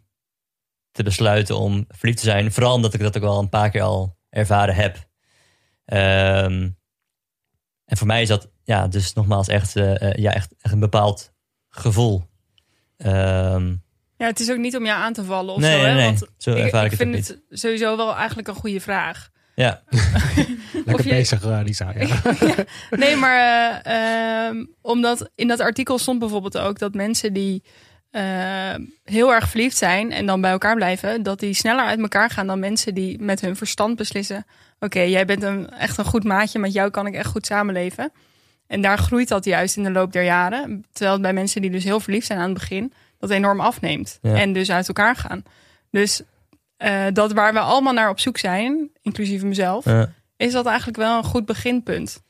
[0.91, 2.51] te besluiten om verliefd te zijn.
[2.51, 5.07] Vooral omdat ik dat ook wel een paar keer al ervaren heb.
[5.85, 6.69] Ehm,
[7.85, 10.79] en voor mij is dat, ja, dus nogmaals echt, eh, eh, ja, echt, echt een
[10.79, 11.33] bepaald
[11.69, 12.23] gevoel.
[12.97, 13.75] Ehm,
[14.17, 15.77] Ja, het is ook niet om jou aan te vallen of nee, zo.
[15.77, 15.93] nee, Hè?
[15.95, 19.29] nee, Want zo ik, ervaar ik, vind het sowieso wel eigenlijk een goede vraag.
[19.59, 19.81] Ja,
[20.73, 21.93] Lekker Of je- bezig, eh, Lisa.
[21.99, 22.07] Ja.
[22.89, 23.37] Nee, maar
[23.83, 27.63] eh, ehm, omdat in dat artikel stond bijvoorbeeld ook dat mensen die
[28.11, 28.23] eh,
[29.03, 32.47] heel erg verliefd zijn en dan bij elkaar blijven, dat die sneller uit elkaar gaan
[32.47, 34.45] dan mensen die met hun verstand beslissen:
[34.79, 38.11] oké, jij bent een, echt een goed maatje, met jou kan ik echt goed samenleven.
[38.67, 40.85] En daar groeit dat juist in de loop der jaren.
[40.91, 44.19] Terwijl het bij mensen die dus heel verliefd zijn aan het begin, dat enorm afneemt.
[44.21, 44.35] Ja.
[44.35, 45.43] En dus uit elkaar gaan.
[45.91, 46.21] Dus
[46.79, 49.85] eh, dat waar we allemaal naar op zoek zijn, inclusief mezelf,
[50.37, 52.21] is dat eigenlijk wel een goed beginpunt.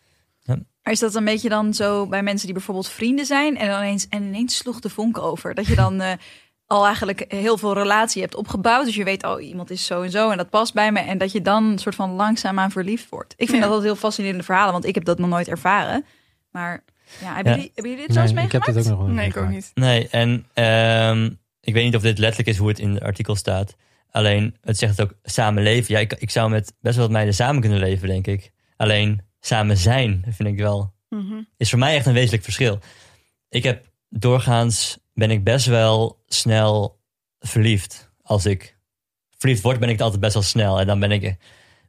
[0.84, 3.80] Maar is dat een beetje dan zo bij mensen die bijvoorbeeld vrienden zijn en dan
[3.82, 5.54] ineens, en ineens sloeg de vonk over?
[5.54, 6.12] Dat je dan eh,
[6.66, 8.86] al eigenlijk heel veel relatie hebt opgebouwd.
[8.86, 11.00] Dus je weet, oh, iemand is zo en zo en dat past bij me.
[11.00, 13.34] En dat je dan een soort van langzaamaan verliefd wordt.
[13.38, 13.60] Ik vind Ja.
[13.64, 16.06] dat altijd heel fascinerende verhalen, want ik heb dat nog nooit ervaren.
[16.52, 16.84] Maar
[17.22, 17.58] ja, hebben, Ja.
[17.58, 18.88] Jullie, hebben jullie dit zo eens Nee, ik heb meegemaakt?
[18.88, 19.76] dit ook nog Nee, ik ook meegemaakt.
[19.76, 19.84] niet.
[19.86, 21.30] Nee, en ehm,
[21.62, 23.76] ik weet niet of dit letterlijk is hoe het in het artikel staat.
[24.12, 25.94] Alleen, het zegt het ook samen leven.
[25.94, 28.52] Ja, ik, ik zou met best wel wat meiden samen kunnen leven, denk ik.
[28.76, 31.42] Alleen, samen zijn vind ik wel, Mhm.
[31.58, 32.80] is voor mij echt een wezenlijk verschil.
[33.50, 37.02] Ik heb doorgaans, ben ik best wel snel
[37.40, 38.12] verliefd.
[38.22, 38.78] Als ik
[39.38, 40.80] verliefd word, ben ik het altijd best wel snel.
[40.80, 41.36] En dan ben ik,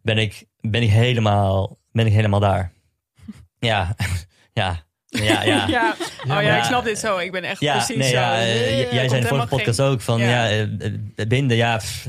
[0.03, 2.73] ben ik, ben ik, helemaal, ben ik helemaal daar.
[3.59, 3.97] Ja,
[4.53, 5.67] ja, ja, ja.
[5.77, 5.95] Ja.
[6.25, 7.19] Oh ja, ik snap dit zo.
[7.19, 8.15] Ik ben echt Ja, precies nee, zo.
[8.15, 10.29] ja, eh, jij zei in de vorige podcast geen- ook van Ja.
[10.29, 10.61] ja, eh,
[11.17, 12.07] eh, binden, ja, pff,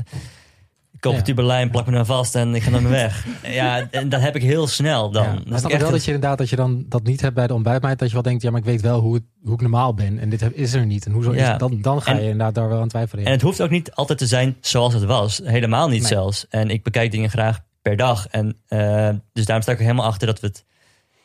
[0.92, 1.22] ik koop Ja.
[1.22, 3.26] tubelijn, plak me dan vast en ik ga naar me weg.
[3.46, 5.22] ja, en dat heb ik heel snel dan.
[5.22, 7.20] Ja, Dan maar heb snap ik wel dat je inderdaad dat je dan dat niet
[7.20, 7.98] hebt bij de ontbijtmeid.
[7.98, 10.18] Dat je wel denkt, ja, maar ik weet wel hoe, het, hoe ik normaal ben.
[10.18, 11.06] En dit heb- is er niet.
[11.06, 11.50] En hoezo is Ja.
[11.50, 11.58] het?
[11.58, 13.24] Dan, dan ga En- je inderdaad daar wel aan twijfelen.
[13.24, 15.40] En het hoeft ook niet altijd te zijn zoals het was.
[15.44, 16.08] Helemaal niet Nee.
[16.10, 16.46] zelfs.
[16.48, 18.26] En ik bekijk dingen graag per dag.
[18.28, 20.64] En eh, dus daarom sta ik er helemaal achter dat we het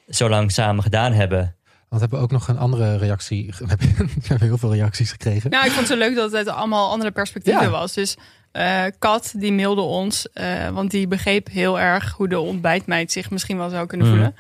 [0.10, 1.56] zo lang samen gedaan hebben.
[1.90, 3.46] Want we hebben ook nog een andere reactie.
[3.60, 5.50] We hebben, we hebben heel veel reacties gekregen.
[5.50, 7.70] Nou, ik vond het zo leuk dat het allemaal andere perspectieven Ja.
[7.70, 7.94] was.
[7.94, 8.16] Dus
[8.52, 13.30] eh Kat, die mailde ons, eh, want die begreep heel erg hoe de ontbijtmeid zich
[13.30, 14.16] misschien wel zou kunnen Mhm.
[14.16, 14.36] voelen.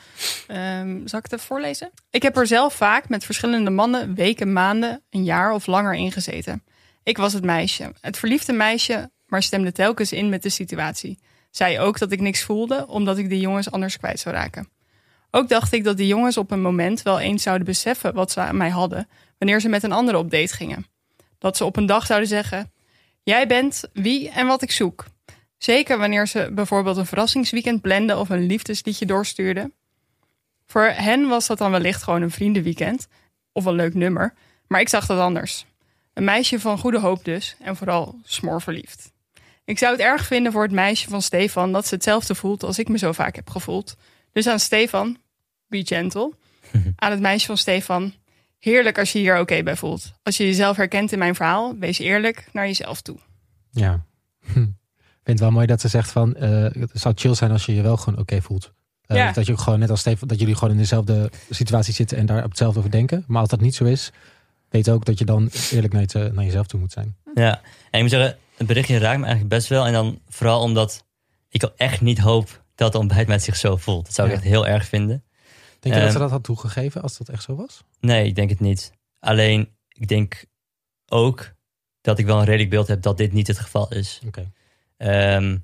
[0.47, 1.91] Ehm, zal ik het even voorlezen?
[2.09, 6.11] Ik heb er zelf vaak met verschillende mannen weken, maanden, een jaar of langer in
[6.11, 6.63] gezeten.
[7.03, 11.19] Ik was het meisje, het verliefde meisje, maar stemde telkens in met de situatie.
[11.51, 14.69] Zei ook dat ik niks voelde, omdat ik de jongens anders kwijt zou raken.
[15.31, 18.39] Ook dacht ik dat de jongens op een moment wel eens zouden beseffen wat ze
[18.39, 20.85] aan mij hadden, wanneer ze met een andere op date gingen.
[21.37, 22.71] Dat ze op een dag zouden zeggen:
[23.23, 25.05] Jij bent wie en wat ik zoek.
[25.57, 29.73] Zeker wanneer ze bijvoorbeeld een verrassingsweekend planden of een liefdesliedje doorstuurden.
[30.65, 33.07] Voor hen was dat dan wellicht gewoon een vriendenweekend
[33.51, 34.33] of een leuk nummer,
[34.67, 35.65] maar ik zag dat anders.
[36.13, 39.11] Een meisje van goede hoop dus en vooral smoorverliefd.
[39.65, 42.79] Ik zou het erg vinden voor het meisje van Stefan dat ze hetzelfde voelt als
[42.79, 43.95] ik me zo vaak heb gevoeld.
[44.37, 45.17] Dus aan Stefan,
[45.67, 46.33] be gentle.
[46.95, 48.13] Aan het meisje van Stefan,
[48.59, 50.13] heerlijk als je hier oké bij voelt.
[50.23, 53.17] Als je jezelf herkent in mijn verhaal, wees eerlijk naar jezelf toe.
[53.71, 54.05] Ja.
[54.53, 54.59] Hm.
[55.19, 57.65] Ik vind het wel mooi dat ze zegt van eh, het zou chill zijn als
[57.65, 58.71] je je wel gewoon oké voelt.
[59.01, 59.31] Eh, Ja.
[59.31, 62.25] Dat je ook gewoon net als Steven, dat jullie gewoon in dezelfde situatie zitten en
[62.25, 63.23] daar op hetzelfde over denken.
[63.27, 64.11] Maar als dat niet zo is,
[64.69, 67.15] weet ook dat je dan eerlijk naar, je, naar jezelf toe moet zijn.
[67.33, 69.85] Ja, en ik moet zeggen, het berichtje raakt me eigenlijk best wel.
[69.85, 71.05] En dan vooral omdat
[71.49, 74.05] ik ook echt niet hoop dat de ontbijtmeid zich zo voelt.
[74.05, 74.39] Dat zou ik Ja.
[74.39, 75.23] echt heel erg vinden.
[75.79, 77.83] Denk je dat Ehm, ze dat had toegegeven als dat echt zo was?
[77.99, 78.91] Nee, ik denk het niet.
[79.19, 80.45] Alleen, ik denk
[81.05, 81.53] ook
[82.01, 84.21] dat ik wel een redelijk beeld heb dat dit niet het geval is.
[84.25, 84.51] Oké.
[84.97, 85.57] Ehm,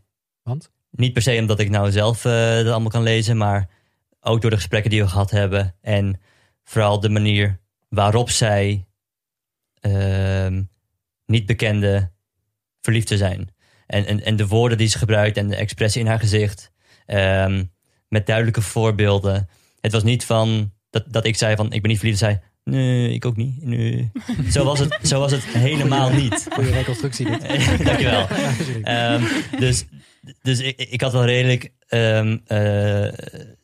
[0.43, 0.71] Want?
[0.89, 3.69] Niet per se omdat ik nou zelf eh, dat allemaal kan lezen, maar
[4.19, 5.76] ook door de gesprekken die we gehad hebben.
[5.82, 6.21] En
[6.63, 8.86] vooral de manier waarop zij
[9.80, 10.63] ehm,
[11.26, 12.12] niet bekende
[12.82, 13.49] verliefd te zijn.
[13.88, 16.71] En, en, en de woorden die ze gebruikt en de expressie in haar gezicht.
[17.06, 17.63] Ehm,
[18.08, 19.50] met duidelijke voorbeelden.
[19.82, 22.20] Het was niet van dat, dat ik zei van ik ben niet verliefd.
[22.20, 23.66] Zei nee, ik ook niet.
[23.66, 24.12] Nee.
[24.52, 26.48] zo, was het, zo was het helemaal niet.
[26.54, 27.42] Goede reconstructie dit.
[27.86, 28.28] Dankjewel.
[28.84, 29.24] Ehm,
[29.60, 29.86] dus
[30.42, 33.13] dus ik, ik had wel redelijk, ehm, eh,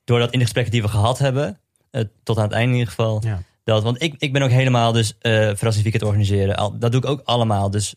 [0.04, 1.60] door dat in de gesprekken die we gehad hebben,
[1.91, 3.41] eh, tot aan het einde in ieder geval, Ja.
[3.63, 6.56] dat, want ik, ik ben ook helemaal dus eh verrassingsweekend organiseren.
[6.56, 7.95] Al, dat doe ik ook allemaal, dus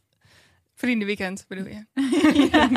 [0.75, 1.85] Vriendenweekend bedoel je?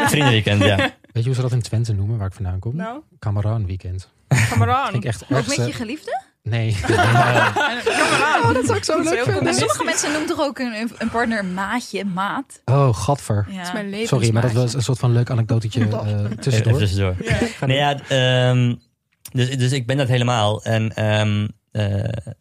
[0.07, 0.95] vriendenweekend, ja.
[1.15, 2.75] Weet je hoe ze dat in Twente noemen, waar ik vandaan kom?
[2.75, 4.09] Nou, Kameraan weekend.
[4.27, 6.21] Vind ik echt Ook met je geliefde?
[6.43, 6.75] Nee.
[8.43, 11.45] Oh, dat zou ik zo leuk Maar sommige mensen noemen toch ook een, een partner
[11.45, 12.61] maatje, maat?
[12.65, 13.45] Oh, gadver.
[13.49, 13.57] Ja.
[13.57, 14.07] Dat is mijn leven.
[14.07, 16.77] Sorry, maar dat was een soort van leuk anekdotetje eh, Even tussendoor.
[16.77, 17.15] tussendoor.
[17.65, 18.75] Nee, ja, ehm,
[19.31, 20.63] dus, dus ik ben dat helemaal.
[20.63, 22.33] En ehm, eh,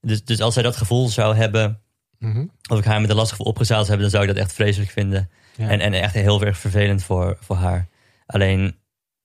[0.00, 1.80] Dus, dus als zij dat gevoel zou hebben,
[2.18, 2.44] Mhm.
[2.70, 4.54] of ik haar met een lastig gevoel opgezaald zou hebben, dan zou ik dat echt
[4.54, 5.30] vreselijk vinden.
[5.56, 5.68] Ja.
[5.68, 7.86] En, en echt heel erg vervelend voor, voor haar.
[8.26, 8.78] Alleen,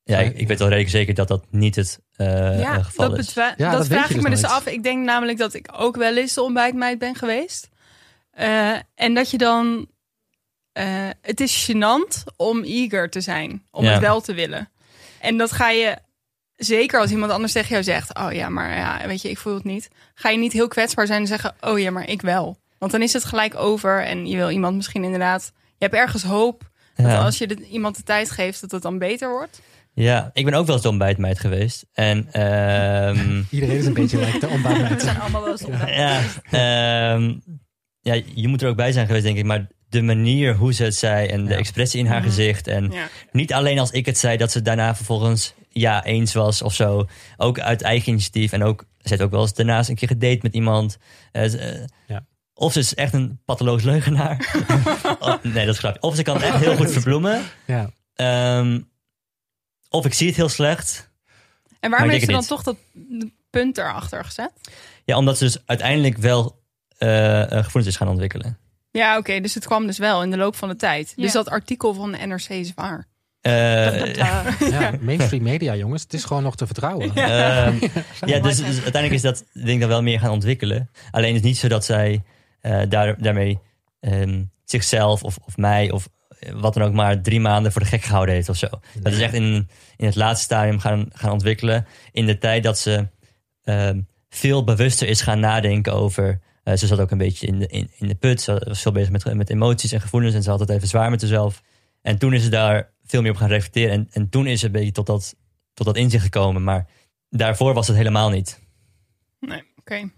[0.04, 3.10] ja, ik, ik weet wel redelijk zeker dat dat niet het eh, ja, eh, geval
[3.10, 3.34] dat, is.
[3.34, 4.54] Ja, dat, vraag ik dus me dus nooit.
[4.54, 4.66] af.
[4.66, 7.70] Ik denk namelijk dat ik ook wel eens de ontbijtmeid ben geweest.
[8.32, 9.88] Eh, en dat je dan...
[10.72, 10.86] eh,
[11.22, 13.66] het is gênant om eager te zijn.
[13.72, 13.92] Om Ja.
[13.92, 14.70] het wel te willen.
[15.20, 15.98] En dat ga je...
[16.56, 18.18] Zeker als iemand anders tegen jou zegt...
[18.18, 19.90] Oh ja, maar ja, weet je, ik voel het niet.
[20.14, 21.56] Ga je niet heel kwetsbaar zijn en zeggen...
[21.62, 22.58] Oh ja, maar ik wel.
[22.78, 24.04] Want dan is het gelijk over.
[24.04, 25.52] En je wil iemand misschien inderdaad...
[25.56, 26.69] Je hebt ergens hoop
[27.04, 28.62] dat als je de- iemand de tijd geeft...
[28.62, 29.62] dat het dan beter wordt.
[29.94, 31.86] Ja, ik ben ook wel eens de ontbijtmeid geweest.
[31.94, 35.02] En ehm, Iedereen is een beetje lijkt de We ontbijtmeid.
[35.02, 37.34] zijn allemaal wel eens ja, ehm,
[38.02, 39.46] ja, je moet er ook bij zijn geweest, denk ik.
[39.46, 41.58] Maar de manier hoe ze het zei en de Ja.
[41.58, 42.28] expressie in haar Mhm.
[42.30, 42.68] gezicht.
[42.68, 43.08] En Ja.
[43.32, 47.06] niet alleen als ik het zei, dat ze daarna vervolgens ja eens was of zo.
[47.38, 48.52] Ook uit eigen initiatief.
[48.52, 50.98] En ook, ze heeft ook wel eens daarnaast een keer gedate met iemand.
[51.32, 52.26] Eh, eh, Ja.
[52.60, 54.38] Of ze is echt een patholoos leugenaar.
[55.20, 56.02] Oh, nee, dat is grapje.
[56.02, 57.42] Of ze kan het echt heel goed verbloemen.
[57.66, 57.90] Ja.
[58.16, 58.80] Ehm,
[59.90, 61.10] of ik zie het heel slecht.
[61.80, 62.76] En waarom heeft ze dan toch dat
[63.50, 64.52] punt erachter gezet?
[65.06, 66.64] Ja, omdat ze dus uiteindelijk wel
[66.98, 68.58] eh, eh, gevoelens is gaan ontwikkelen.
[68.92, 71.14] Ja, oké, dus het kwam dus wel in de loop van de tijd.
[71.16, 71.24] Ja.
[71.24, 73.08] Dus dat artikel van de NRC is waar.
[73.42, 74.16] Eh,
[74.70, 76.04] ja, mainstream media, jongens.
[76.04, 77.16] Het is gewoon nog te vertrouwen.
[77.16, 77.88] Ehm,
[78.32, 80.90] ja, dus, dus uiteindelijk is dat denk ik dan wel meer gaan ontwikkelen.
[81.12, 82.24] Alleen is het niet zo dat zij
[82.90, 83.60] daar, daarmee
[84.00, 87.88] ehm, zichzelf of, of mij of eh, wat dan ook maar drie maanden voor de
[87.88, 88.68] gek gehouden heeft of zo.
[89.02, 91.86] Dat is echt in, in het laatste stadium gaan, gaan ontwikkelen.
[92.12, 93.08] In de tijd dat ze
[93.64, 96.40] ehm, veel bewuster is gaan nadenken over.
[96.64, 98.42] eh, ze zat ook een beetje in de, in, in de put.
[98.42, 100.36] Ze was veel bezig met, met emoties en gevoelens.
[100.36, 101.62] En ze had het even zwaar met zichzelf.
[102.02, 103.92] En toen is ze daar veel meer op gaan reflecteren.
[103.92, 105.36] En, en toen is ze een beetje tot dat,
[105.74, 106.64] tot dat inzicht gekomen.
[106.64, 106.88] Maar
[107.30, 108.60] daarvoor was het helemaal niet.
[109.40, 110.10] Nee, oké.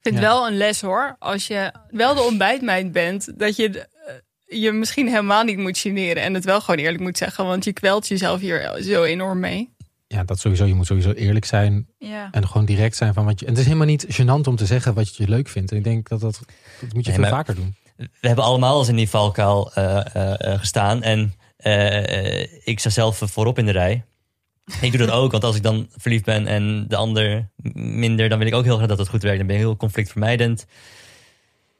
[0.00, 0.20] Vind Ja.
[0.20, 1.16] wel een les hoor.
[1.18, 3.68] Als je wel de ontbijtmeid bent, dat je
[4.46, 6.22] eh, je misschien helemaal niet moet generen.
[6.22, 7.46] En het wel gewoon eerlijk moet zeggen.
[7.46, 9.76] Want je kwelt jezelf hier zo enorm mee.
[10.06, 10.64] Ja, dat sowieso.
[10.64, 12.28] Je moet sowieso eerlijk zijn Ja.
[12.30, 13.46] en gewoon direct zijn van wat je.
[13.46, 15.70] En het is helemaal niet gênant om te zeggen wat je leuk vindt.
[15.70, 16.40] En ik denk dat dat,
[16.80, 17.74] dat moet je Nee, veel vaker doen.
[17.96, 20.14] We hebben allemaal eens in die valkuil eh,
[20.52, 21.02] eh, gestaan.
[21.02, 24.04] En eh, eh, ik sta zelf voorop in de rij.
[24.80, 28.38] Ik doe dat ook, want als ik dan verliefd ben en de ander minder, dan
[28.38, 29.38] wil ik ook heel graag dat het goed werkt.
[29.38, 30.66] Dan ben ik heel conflictvermijdend.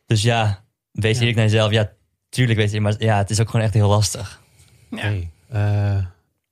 [0.07, 1.19] Dus ja, wees Ja.
[1.19, 1.71] eerlijk naar jezelf.
[1.73, 1.91] Ja,
[2.29, 4.41] tuurlijk weet je, maar ja, het is ook gewoon echt heel lastig.
[4.91, 5.13] Ja.
[5.49, 5.97] Eh,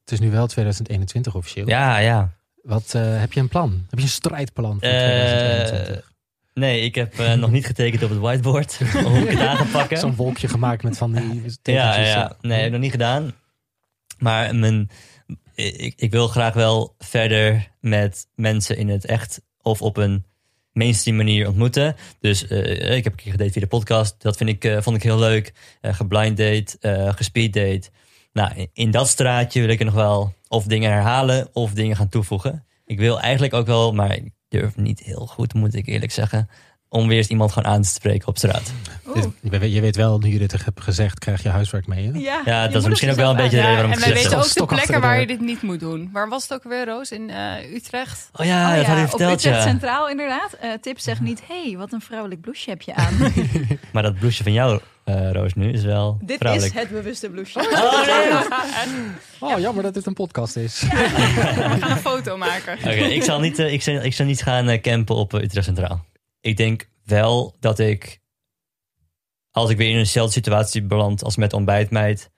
[0.01, 1.69] het is nu wel 2021 officieel.
[1.69, 2.31] Ja, ja.
[2.63, 3.85] Wat eh, heb je een plan?
[3.91, 6.13] Heb je een strijdplan voor 2021?
[6.55, 8.79] Nee, ik heb eh, nog niet getekend op het whiteboard.
[9.05, 9.99] hoe ik het aan ga pakken.
[9.99, 12.07] Zo'n wolkje gemaakt met van die Ja, tegeltjes.
[12.09, 12.37] ja, ja.
[12.41, 13.33] Nee, heb ik nog niet gedaan.
[14.19, 14.91] Maar mijn,
[15.57, 20.25] ik, ik wil graag wel verder met mensen in het echt of op een
[20.73, 21.97] mainstream manier ontmoeten.
[22.21, 24.23] Dus eh, ik heb een keer gedate via de podcast.
[24.23, 25.53] Dat vind ik, eh, vond ik heel leuk.
[25.81, 26.79] Eh geblind date,
[27.17, 27.91] gespeed date.
[28.33, 31.97] Nou, in, in dat straatje wil ik er nog wel of dingen herhalen of dingen
[31.97, 32.65] gaan toevoegen.
[32.85, 36.49] Ik wil eigenlijk ook wel, maar ik durf niet heel goed, moet ik eerlijk zeggen,
[36.89, 38.73] om weer eens iemand gewoon aan te spreken op straat.
[39.07, 39.25] Oeh.
[39.41, 42.11] Dit- je, weet, wel, nu je dit hebt gezegd, krijg je huiswerk mee.
[42.13, 42.19] Hè?
[42.45, 44.33] Ja, dat is misschien ook wel een beetje de reden waarom en ik wij gezegd
[44.35, 44.63] weten heb.
[44.63, 46.11] ook de plekken waar je dit niet moet doen.
[46.13, 47.11] Waar was het ook weer, Roos?
[47.11, 48.29] In eh, Utrecht?
[48.33, 49.63] Oh ja, Oh dat had je op verteld, Utrecht ja.
[49.69, 50.53] Centraal inderdaad.
[50.53, 53.15] Eh, tip zeg niet, hey, wat een vrouwelijk blouseje heb je aan.
[53.93, 56.75] Maar dat blouseje van jou, eh, Roos, nu is wel Dit vrouwelijk.
[56.75, 57.69] is het bewuste blouseje.
[57.71, 59.05] Oh, nee.
[59.53, 60.81] Oh, jammer dat dit een podcast is.
[60.81, 62.79] We gaan een foto maken.
[62.79, 66.05] Oké, ik, zal niet, ik, zal, ik zal niet gaan campen op Utrecht Centraal.
[66.47, 68.21] Ik denk wel dat ik,
[69.51, 72.31] als ik weer in eenzelfde situatie beland als met ontbijtmeid,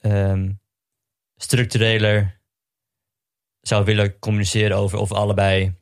[0.00, 0.50] ehm
[1.36, 2.40] structureler
[3.60, 5.74] zou willen communiceren over of allebei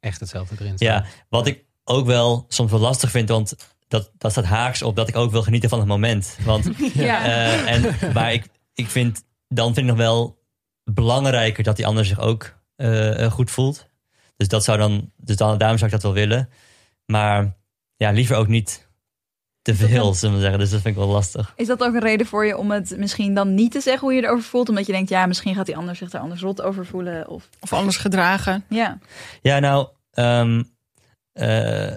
[0.00, 0.88] Echt hetzelfde erin staan.
[0.88, 3.56] Ja, wat ik ook wel soms wel lastig vind, want
[3.88, 6.36] dat, dat staat haaks op dat ik ook wil genieten van het moment.
[6.44, 7.24] Want, Ja.
[7.24, 10.42] eh, en, maar ik, ik vind, dan vind ik nog wel
[10.84, 13.88] belangrijker dat die ander zich ook eh, eh, goed voelt.
[14.36, 16.48] Dus, dat zou dan, dus dan, daarom zou ik dat wel willen.
[17.06, 17.56] Maar
[17.96, 18.88] ja, liever ook niet
[19.62, 20.58] te veel, zullen we zeggen.
[20.58, 21.52] Dus dat vind ik wel lastig.
[21.56, 24.16] Is dat ook een reden voor je om het misschien dan niet te zeggen hoe
[24.16, 24.68] je erover voelt?
[24.68, 27.28] Omdat je denkt, ja, misschien gaat die ander zich er anders rot over voelen.
[27.28, 28.64] Of, Of anders gedragen.
[28.68, 28.98] ja.
[29.42, 30.62] Ja, nou, ehm,
[31.32, 31.96] eh,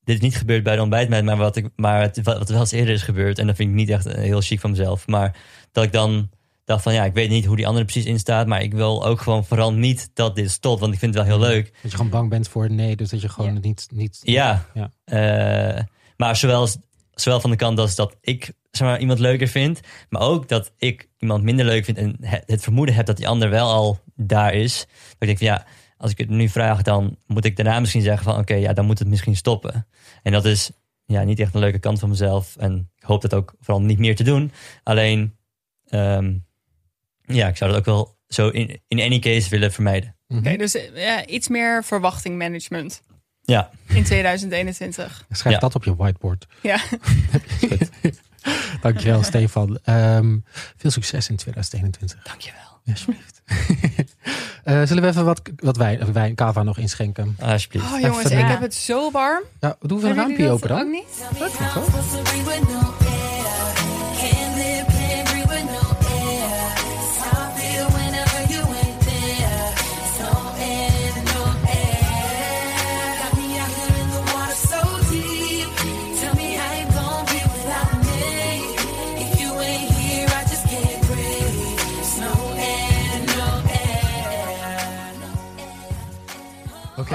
[0.00, 2.72] dit is niet gebeurd bij de ontbijtmeid, maar, wat, ik, maar het, wat wel eens
[2.72, 5.36] eerder is gebeurd, en dat vind ik niet echt heel chic van mezelf, maar
[5.72, 6.30] dat ik dan
[6.64, 9.06] dacht van, ja, ik weet niet hoe die andere precies in staat, maar ik wil
[9.06, 11.72] ook gewoon vooral niet dat dit stopt, want ik vind het wel heel leuk.
[11.82, 13.60] Dat je gewoon bang bent voor nee, dus dat je gewoon Ja.
[13.60, 13.86] niet...
[13.92, 14.90] niet Ja, Ja.
[15.04, 15.82] Eh,
[16.16, 16.68] maar zowel,
[17.14, 20.72] zowel van de kant als dat ik zeg maar, iemand leuker vind, maar ook dat
[20.76, 23.98] ik iemand minder leuk vind en het, het vermoeden heb dat die ander wel al
[24.14, 24.78] daar is.
[24.78, 28.02] Dat ik denk van ja, als ik het nu vraag, dan moet ik daarna misschien
[28.02, 29.86] zeggen van oké, ja, dan moet het misschien stoppen.
[30.22, 30.70] En dat is
[31.04, 32.56] ja, niet echt een leuke kant van mezelf.
[32.56, 34.52] En ik hoop dat ook vooral niet meer te doen.
[34.82, 35.36] Alleen,
[35.86, 36.34] ehm,
[37.26, 40.16] ja, ik zou dat ook wel zo in, in any case willen vermijden.
[40.26, 40.38] Mhm.
[40.46, 43.02] Oké, dus eh, ja, iets meer verwachtingmanagement
[43.42, 45.24] Ja, in 2021.
[45.30, 45.60] Schrijf Ja.
[45.60, 46.46] dat op je whiteboard.
[46.62, 46.78] Ja.
[48.80, 49.78] Dankjewel, Stefan.
[49.84, 50.38] Ehm,
[50.76, 52.22] veel succes in 2021.
[52.22, 52.60] dankjewel.
[52.84, 53.42] Ja, alsjeblieft.
[54.64, 57.36] Eh, zullen we even wat, wat wijn, wijn, kava nog inschenken?
[57.40, 57.84] Alsjeblieft.
[57.92, 59.42] Oh jongens, Even- ik heb het zo warm.
[59.60, 60.80] Ja, doen we een raampje dat open dan?
[60.80, 61.24] ook niet?
[61.38, 63.03] Dat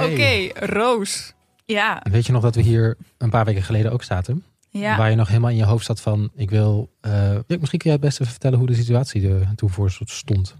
[0.05, 0.49] Oké.
[0.65, 1.33] Roos.
[1.65, 4.43] Ja, Weet je nog dat we hier een paar weken geleden ook zaten?
[4.69, 4.97] ja.
[4.97, 6.89] Waar je nog helemaal in je hoofd zat van, ik wil...
[7.01, 10.55] eh, misschien kun jij het best even vertellen hoe de situatie er toen voor stond.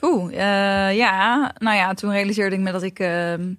[0.00, 1.52] Oeh, eh, ja.
[1.58, 3.54] Nou ja, toen realiseerde ik me dat ik ehm,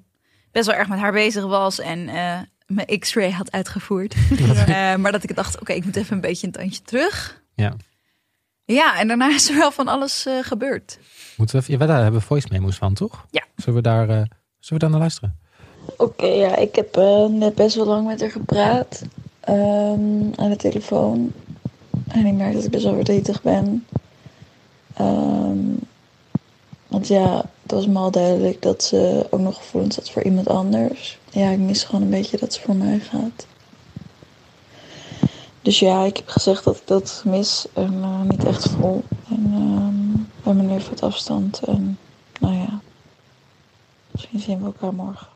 [0.52, 4.16] best wel erg met haar bezig was en eh, mijn x-ray had uitgevoerd.
[5.02, 7.42] Maar dat ik dacht, oké, ik moet even een beetje een tandje terug.
[7.56, 7.74] Ja.
[8.66, 11.00] Ja, en daarna is er wel van alles gebeurd.
[11.38, 13.26] Moeten we, ja, daar hebben we voice memo's van, toch?
[13.32, 13.44] Ja.
[13.56, 14.28] Zullen we daar,
[14.60, 15.38] zullen we daar naar luisteren?
[15.98, 19.04] Oké, ja, ik heb eh, net best wel lang met haar gepraat
[19.40, 21.32] ehm, aan de telefoon.
[22.08, 23.86] En ik merk dat ik best wel verdrietig ben.
[24.94, 25.58] Ehm,
[26.88, 30.48] want ja, het was me al duidelijk dat ze ook nog gevoelens had voor iemand
[30.48, 31.20] anders.
[31.30, 33.48] Ja, ik mis gewoon een beetje dat ze voor mij gaat.
[35.62, 39.04] Dus ja, ik heb gezegd dat ik dat mis en eh, niet echt voel.
[39.30, 39.50] En
[40.44, 41.60] hebben nu even wat afstand.
[41.60, 41.98] En
[44.20, 45.28] misschien zien we elkaar morgen.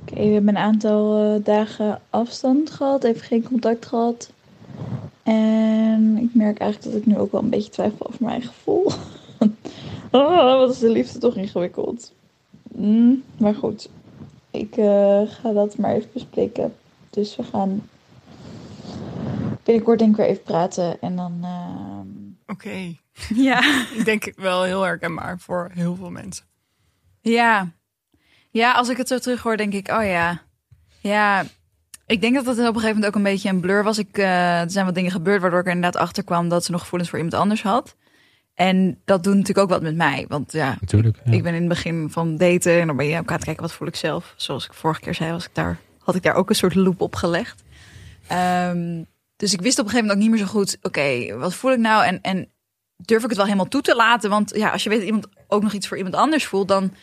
[0.00, 4.32] Oké, we hebben een aantal eh, dagen afstand gehad, even geen contact gehad.
[5.22, 8.84] En ik merk eigenlijk dat ik nu ook wel een beetje twijfel over mijn gevoel.
[10.10, 12.12] oh, wat is de liefde toch ingewikkeld.
[12.74, 13.88] Mm, maar goed,
[14.50, 16.74] ik eh, ga dat maar even bespreken.
[17.10, 17.88] Dus we gaan
[19.62, 21.00] binnenkort denk ik weer even praten.
[21.00, 21.32] En dan...
[21.42, 21.81] ehm,
[22.52, 22.96] Oké.
[23.34, 23.60] Ja.
[23.98, 26.44] Ik denk wel heel herkenbaar voor heel veel mensen.
[27.20, 27.72] Ja.
[28.50, 30.42] Ja, als ik het zo terug hoor, denk ik, oh ja.
[31.00, 31.44] Ja,
[32.06, 33.98] ik denk dat het op een gegeven moment ook een beetje een blur was.
[33.98, 36.70] Ik, eh, er zijn wat dingen gebeurd waardoor ik er inderdaad achter kwam dat ze
[36.70, 37.96] nog gevoelens voor iemand anders had.
[38.54, 40.24] En dat doet natuurlijk ook wat met mij.
[40.28, 41.20] Want ja, Natuurlijk.
[41.24, 41.32] ja.
[41.32, 43.62] ik ben in het begin van daten en dan ben je ook aan het kijken
[43.62, 44.34] wat voel ik zelf.
[44.36, 47.00] Zoals ik vorige keer zei, was ik daar, had ik daar ook een soort loop
[47.00, 47.62] op gelegd.
[48.26, 49.02] Ehm,
[49.42, 51.72] dus ik wist op een gegeven moment ook niet meer zo goed, oké, wat voel
[51.72, 52.04] ik nou?
[52.04, 52.48] En, en
[52.96, 54.30] durf ik het wel helemaal toe te laten?
[54.30, 56.94] Want ja, als je weet dat iemand ook nog iets voor iemand anders voelt, dan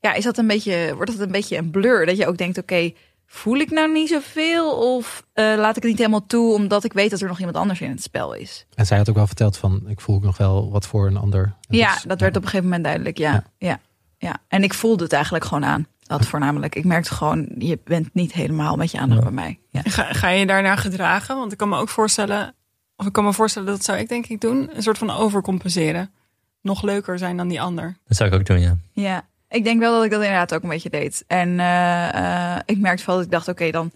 [0.00, 2.06] ja, is dat een beetje, wordt dat een beetje een blur.
[2.06, 2.92] Dat je ook denkt, oké,
[3.26, 4.96] voel ik nou niet zoveel?
[4.96, 7.56] Of eh, laat ik het niet helemaal toe, omdat ik weet dat er nog iemand
[7.56, 8.66] anders in het spel is?
[8.74, 11.16] En zij had ook wel verteld van, ik voel ook nog wel wat voor een
[11.16, 11.54] ander.
[11.68, 13.18] En Ja, dus- dat werd op een gegeven moment duidelijk.
[13.18, 13.44] Ja, Ja.
[13.58, 13.80] ja.
[14.18, 15.86] ja, En ik voelde het eigenlijk gewoon aan.
[16.08, 16.74] Dat voornamelijk.
[16.74, 19.26] Ik merkte gewoon, je bent niet helemaal met je aandacht Ja.
[19.26, 19.58] bij mij.
[19.70, 19.80] Ja.
[19.84, 21.36] Ga, ga je daarnaar gedragen?
[21.36, 22.54] Want ik kan me ook voorstellen,
[22.96, 26.10] of ik kan me voorstellen dat zou ik denk ik doen, een soort van overcompenseren.
[26.62, 27.96] Nog leuker zijn dan die ander.
[28.06, 28.76] Dat zou ik ook doen, ja.
[28.92, 31.24] ja, ik denk wel dat ik dat inderdaad ook een beetje deed.
[31.26, 33.90] En eh, eh, ik merkte wel dat ik dacht, oké, dan...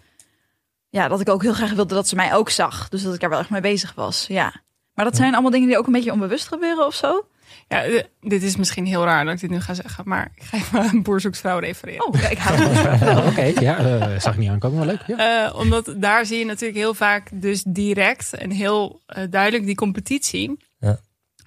[0.88, 2.88] Ja, dat ik ook heel graag wilde dat ze mij ook zag.
[2.88, 4.26] Dus dat ik daar wel echt mee bezig was.
[4.28, 4.52] Ja.
[4.94, 7.26] Maar dat zijn allemaal dingen die ook een beetje onbewust gebeuren of zo.
[7.68, 10.42] Ja, eh, dit is misschien heel raar dat ik dit nu ga zeggen, maar ik
[10.42, 12.06] ga even een boer zoekt vrouw refereren.
[12.06, 13.08] Oh, ja, ik hou ervan.
[13.18, 15.02] Oh, Oké, ja, eh, zag ik niet aankomen, maar leuk.
[15.06, 15.46] Ja.
[15.48, 20.56] Eh, omdat daar zie je natuurlijk heel vaak dus direct en heel duidelijk die competitie.
[20.78, 21.00] Ja.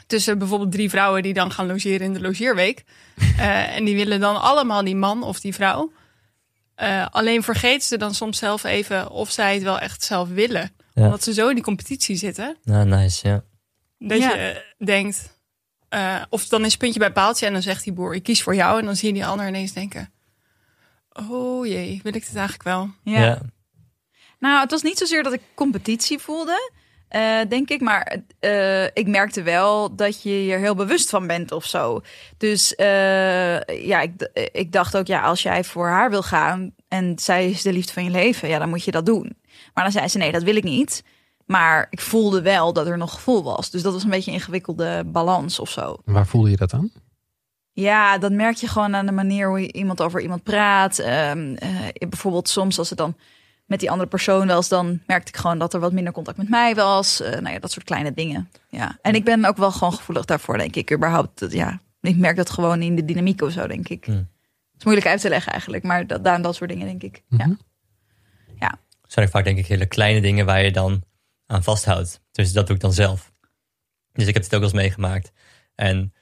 [0.07, 2.83] Tussen bijvoorbeeld drie vrouwen die dan gaan logeren in de logeerweek.
[3.37, 5.91] Eh, en die willen dan allemaal die man of die vrouw.
[6.75, 10.71] Eh, alleen vergeten ze dan soms zelf even of zij het wel echt zelf willen.
[10.93, 11.03] Ja.
[11.03, 12.57] Omdat ze zo in die competitie zitten.
[12.63, 13.43] Nou, nice, ja.
[13.99, 14.33] Dat Ja.
[14.35, 15.34] je denkt,
[15.89, 18.55] eh, of dan is puntje bij paaltje en dan zegt die boer, ik kies voor
[18.55, 18.79] jou.
[18.79, 20.13] En dan zie je die ander ineens denken,
[21.09, 22.89] oh jee, wil ik dit eigenlijk wel?
[23.03, 23.21] Ja.
[23.21, 23.41] Ja.
[24.39, 26.71] Nou, het was niet zozeer dat ik competitie voelde,
[27.07, 27.81] eh, denk ik.
[27.81, 32.01] Maar eh, ik merkte wel dat je je er heel bewust van bent of zo.
[32.37, 37.19] Dus eh, ja, ik, ik dacht ook, ja, als jij voor haar wil gaan en
[37.19, 39.37] zij is de liefde van je leven, ja, dan moet je dat doen.
[39.73, 41.03] Maar dan zei ze, nee, dat wil ik niet.
[41.45, 43.69] Maar ik voelde wel dat er nog gevoel was.
[43.69, 45.97] Dus dat was een beetje een ingewikkelde balans of zo.
[46.05, 46.91] Waar voelde je dat aan?
[47.71, 50.99] Ja, dat merk je gewoon aan de manier hoe je iemand over iemand praat.
[50.99, 51.69] Ehm, eh,
[52.09, 53.15] bijvoorbeeld soms als het dan
[53.65, 56.49] met die andere persoon was, dan merkte ik gewoon dat er wat minder contact met
[56.49, 57.21] mij was.
[57.21, 58.49] Eh, nou ja, dat soort kleine dingen.
[58.69, 58.97] Ja.
[59.01, 60.91] En ik ben ook wel gewoon gevoelig daarvoor, denk ik.
[60.91, 64.05] Überhaupt, dat, ja, ik merk dat gewoon in de dynamiek of zo, denk ik.
[64.05, 64.25] Het
[64.77, 67.23] is moeilijk uit te leggen eigenlijk, maar dat, daar dat soort dingen, denk ik.
[67.29, 67.53] Mhm.
[68.59, 68.79] Ja.
[69.01, 71.03] Het zijn ook vaak denk ik hele kleine dingen waar je dan
[71.45, 72.21] aan vasthoudt.
[72.31, 73.33] Dus dat doe ik dan zelf.
[74.13, 75.31] Dus ik heb dit ook wel eens meegemaakt.
[75.75, 76.13] En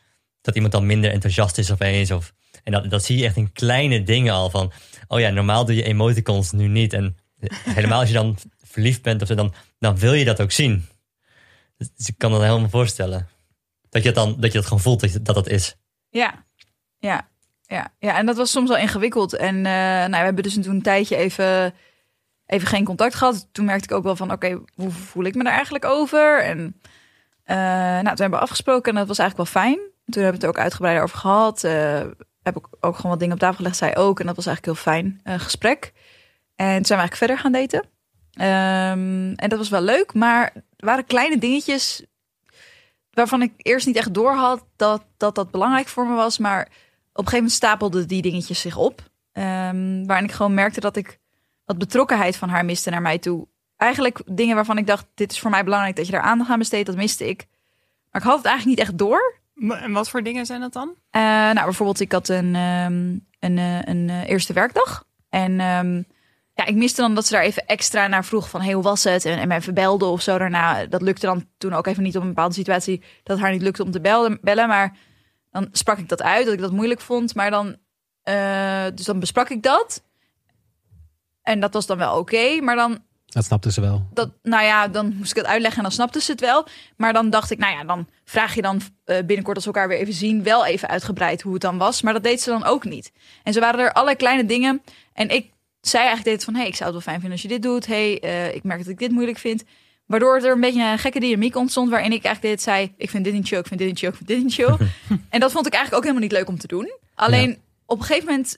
[0.42, 2.12] dat iemand dan minder enthousiast is opeens.
[2.12, 4.50] Of, en dat, dat zie je echt in kleine dingen al.
[4.50, 4.72] Van,
[5.08, 6.94] oh ja, normaal doe je emoticons, nu niet.
[6.94, 7.18] En
[7.50, 10.86] helemaal als je dan verliefd bent of zo, dan, dan wil je dat ook zien.
[11.78, 13.28] Dus ik kan dat helemaal voorstellen.
[13.90, 15.76] Dat je dat, dan, dat, je dat gewoon voelt dat dat is.
[16.10, 16.46] Ja,
[17.00, 17.30] ja,
[17.62, 18.18] ja, ja.
[18.18, 19.34] En dat was soms wel ingewikkeld.
[19.34, 21.74] En eh, nou, we hebben dus toen een tijdje even,
[22.54, 23.48] even geen contact gehad.
[23.52, 26.44] Toen merkte ik ook wel van, oké, hoe voel ik me daar eigenlijk over?
[26.44, 26.80] En
[27.44, 29.78] eh, nou, toen hebben we afgesproken en dat was eigenlijk wel fijn.
[30.06, 31.64] Toen hebben we het ook uitgebreider over gehad.
[31.64, 32.02] Eh,
[32.42, 34.20] heb ik ook gewoon wat dingen op tafel gelegd, zij ook.
[34.20, 35.94] En dat was eigenlijk heel fijn eh, gesprek.
[36.56, 37.86] En toen zijn we eigenlijk verder gaan daten.
[38.34, 42.06] Ehm, en dat was wel leuk, maar er waren kleine dingetjes
[43.12, 46.38] waarvan ik eerst niet echt door had dat, dat dat belangrijk voor me was.
[46.38, 46.72] Maar op een
[47.14, 49.02] gegeven moment stapelden die dingetjes zich op.
[49.32, 51.20] Ehm, waarin ik gewoon merkte dat ik
[51.66, 53.48] wat betrokkenheid van haar miste naar mij toe.
[53.78, 56.60] Eigenlijk dingen waarvan ik dacht, dit is voor mij belangrijk dat je daar aandacht aan
[56.60, 57.48] besteedt, dat miste ik.
[58.12, 59.42] Maar ik had het eigenlijk niet echt door.
[59.56, 60.96] En wat voor dingen zijn dat dan?
[61.10, 65.08] Eh, nou, bijvoorbeeld, ik had een, ehm, een, eh, een eh, eerste werkdag.
[65.30, 65.96] En ehm,
[66.54, 69.04] ja, ik miste dan dat ze daar even extra naar vroeg van, hey, hoe was
[69.04, 69.26] het?
[69.26, 70.86] En, en mij even belde of zo daarna.
[70.86, 73.84] Dat lukte dan toen ook even niet op een bepaalde situatie dat haar niet lukte
[73.84, 74.68] om te belden, bellen.
[74.68, 74.98] Maar
[75.52, 77.36] dan sprak ik dat uit, dat ik dat moeilijk vond.
[77.36, 77.76] Maar dan,
[78.96, 80.04] dus dan besprak ik dat.
[81.44, 82.62] En dat was dan wel oké.
[82.62, 84.08] maar dan Dat snapten ze wel.
[84.14, 86.68] dat, nou ja, dan moest ik het uitleggen en dan snapte ze het wel.
[86.98, 89.88] Maar dan dacht ik, nou ja, dan vraag je dan eh, binnenkort als we elkaar
[89.88, 92.02] weer even zien, wel even uitgebreid hoe het dan was.
[92.02, 93.12] Maar dat deed ze dan ook niet.
[93.44, 94.82] En ze waren er allerlei kleine dingen.
[95.14, 97.48] En ik zei eigenlijk deed van, hey, ik zou het wel fijn vinden als je
[97.48, 97.86] dit doet.
[97.86, 99.64] hey, eh, ik merk dat ik dit moeilijk vind.
[100.06, 103.24] Waardoor er een beetje een gekke dynamiek ontstond, waarin ik eigenlijk dit zei, ik vind
[103.24, 104.78] dit niet chill, ik vind dit niet chill, ik vind dit niet chill.
[105.30, 106.92] en dat vond ik eigenlijk ook helemaal niet leuk om te doen.
[107.16, 108.58] Alleen op een gegeven moment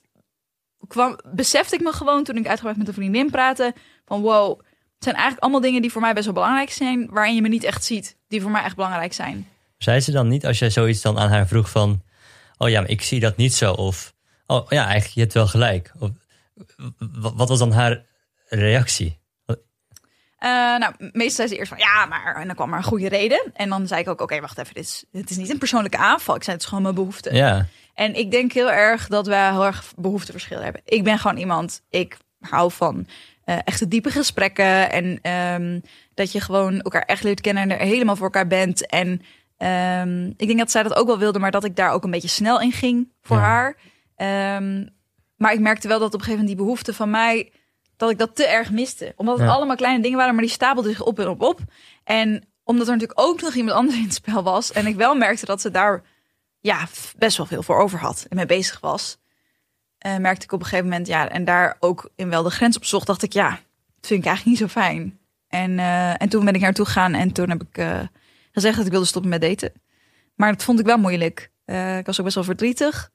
[0.88, 3.73] kwam, besefte ik me gewoon toen ik uitgebreid met een vriendin praatte,
[4.05, 7.36] van wow, het zijn eigenlijk allemaal dingen die voor mij best wel belangrijk zijn, waarin
[7.36, 9.47] je me niet echt ziet, die voor mij echt belangrijk zijn.
[9.77, 12.01] Zei ze dan niet als jij zoiets dan aan haar vroeg van...
[12.57, 13.73] Oh ja, maar ik zie dat niet zo.
[13.73, 14.13] Of,
[14.45, 15.91] oh ja, eigenlijk, je hebt wel gelijk.
[15.99, 16.09] Of,
[17.33, 18.05] wat was dan haar
[18.49, 19.17] reactie?
[20.46, 23.10] Eh, nou, meestal zei ze eerst van ja, maar en dan kwam er een goede
[23.10, 23.52] reden.
[23.54, 25.98] En dan zei ik ook, oké, wacht even, dit is, het is niet een persoonlijke
[25.98, 26.36] aanval.
[26.36, 27.34] Ik zei, het is gewoon mijn behoefte.
[27.36, 30.82] Ja, En ik denk heel erg dat wij heel erg behoefteverschil hebben.
[30.86, 33.08] Ik ben gewoon iemand, ik hou van
[33.43, 34.91] eh echte diepe gesprekken.
[34.91, 35.80] En ehm,
[36.14, 38.86] dat je gewoon elkaar echt leert kennen en er helemaal voor elkaar bent.
[38.88, 39.22] En
[39.58, 42.12] ehm, ik denk dat zij dat ook wel wilde, maar dat ik daar ook een
[42.12, 43.43] beetje snel in ging voor Ja.
[43.43, 43.76] haar.
[44.16, 44.86] Ehm,
[45.38, 47.52] maar ik merkte wel dat op een gegeven moment die behoefte van mij,
[47.98, 49.14] dat ik dat te erg miste.
[49.16, 49.54] Omdat het Ja.
[49.54, 51.60] allemaal kleine dingen waren, maar die stapelden zich op en op op.
[52.04, 54.72] En omdat er natuurlijk ook nog iemand anders in het spel was.
[54.72, 56.04] En ik wel merkte dat ze daar
[56.60, 56.88] ja,
[57.18, 59.18] best wel veel voor over had en mee bezig was.
[59.98, 62.76] eh, merkte ik op een gegeven moment, ja, en daar ook in wel de grens
[62.78, 65.20] op zocht, dacht ik, ja, dat vind ik eigenlijk niet zo fijn.
[65.48, 68.00] En, eh, en toen ben ik naartoe gegaan en toen heb ik eh,
[68.52, 69.74] gezegd dat ik wilde stoppen met daten.
[70.36, 71.52] Maar dat vond ik wel moeilijk.
[72.00, 73.12] Ik was ook best wel verdrietig.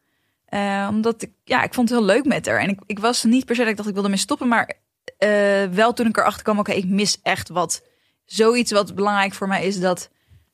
[0.50, 2.58] Eh, omdat ik, ja, ik vond het heel leuk met haar.
[2.58, 4.74] En ik, ik was niet per se dat ik dacht ik wilde mee stoppen, maar
[5.18, 7.82] eh, wel toen ik erachter kwam, oké, ik mis echt wat.
[8.24, 10.10] Zoiets wat belangrijk voor mij is dat,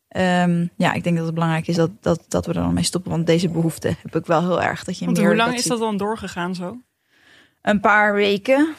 [0.09, 2.84] ehm, ja, ik denk dat het belangrijk is dat, dat, dat we er dan mee
[2.84, 3.11] stoppen.
[3.11, 4.84] Want deze behoefte heb ik wel heel erg.
[4.84, 5.72] Dat je Want meer hoe lang dat is ziet.
[5.72, 6.80] dat dan doorgegaan zo?
[7.62, 8.74] Een paar weken.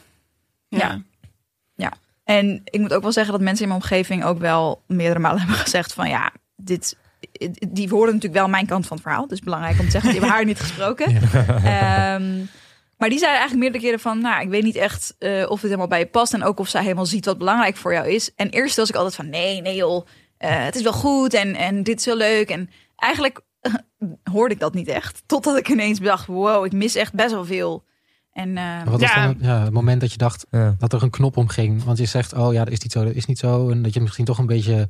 [0.68, 1.02] Ja.
[2.28, 5.40] En ik moet ook wel zeggen dat mensen in mijn omgeving ook wel meerdere malen
[5.44, 6.98] hebben gezegd van ja, dit,
[7.70, 9.28] die horen natuurlijk wel mijn kant van het verhaal.
[9.28, 11.06] Dus belangrijk om te zeggen, die hebben haar niet gesproken.
[11.64, 12.46] Ehm,
[12.98, 15.62] maar die zeiden eigenlijk meerdere keren van, nou, ik weet niet echt eh, of het
[15.62, 16.34] helemaal bij je past.
[16.34, 18.32] En ook of zij helemaal ziet wat belangrijk voor jou is.
[18.36, 20.06] En eerst was ik altijd van, nee, nee joh,
[20.38, 22.50] eh, het is wel goed en, en dit is heel leuk.
[22.50, 23.42] En eigenlijk
[24.32, 25.24] hoorde ik dat niet echt.
[25.26, 27.86] Totdat ik ineens bedacht, wow, ik mis echt best wel veel.
[28.34, 29.16] En eh, Wat was Ja.
[29.16, 30.76] dan het, ja, het moment dat je dacht ja.
[30.80, 31.84] dat er een knop omging?
[31.84, 33.70] Want je zegt, oh ja, dat is niet zo, dat is niet zo.
[33.70, 34.90] En dat je misschien toch een beetje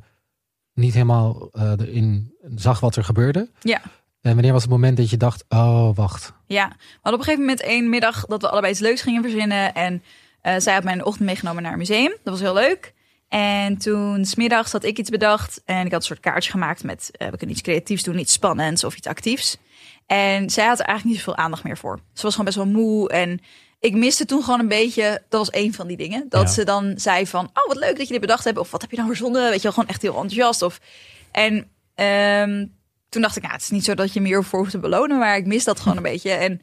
[0.78, 3.48] niet helemaal eh, erin zag wat er gebeurde.
[3.60, 3.80] Ja.
[4.20, 6.32] En wanneer was het moment dat je dacht, oh wacht.
[6.46, 9.22] Ja, we hadden op een gegeven moment één middag dat we allebei iets leuks gingen
[9.22, 9.74] verzinnen.
[9.74, 10.02] En
[10.40, 12.10] eh, zij had mij in de ochtend meegenomen naar een museum.
[12.22, 12.94] Dat was heel leuk.
[13.28, 15.62] En toen smiddags had ik iets bedacht.
[15.64, 17.10] En ik had een soort kaartje gemaakt met...
[17.12, 19.58] eh, we kunnen iets creatiefs doen, iets spannends of iets actiefs.
[20.06, 22.00] En zij had er eigenlijk niet zoveel aandacht meer voor.
[22.12, 23.08] Ze was gewoon best wel moe.
[23.08, 23.40] En
[23.80, 25.22] ik miste toen gewoon een beetje...
[25.28, 26.26] Dat was één van die dingen.
[26.28, 26.48] Dat Ja.
[26.48, 27.44] ze dan zei van...
[27.44, 28.58] Oh, wat leuk dat je dit bedacht hebt.
[28.58, 29.42] Of wat heb je nou verzonnen?
[29.42, 30.62] Weet je wel, gewoon echt heel enthousiast.
[30.62, 30.80] Of,
[31.30, 32.66] en ehm,
[33.08, 35.18] toen dacht ik, nou, het is niet zo dat je me hiervoor hoeft te belonen.
[35.18, 36.30] Maar ik mis dat gewoon een beetje.
[36.30, 36.60] En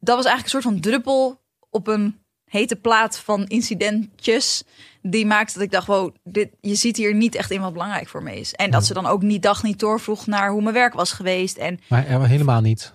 [0.00, 1.40] dat was eigenlijk een soort van druppel
[1.70, 4.62] op een hete plaat van incidentjes.
[5.02, 8.08] Die maakte dat ik dacht, wow, dit, je ziet hier niet echt in wat belangrijk
[8.08, 8.52] voor me is.
[8.52, 11.56] En dat ze dan ook niet dag niet doorvroeg naar hoe mijn werk was geweest.
[11.56, 12.92] En Maar er, helemaal niet.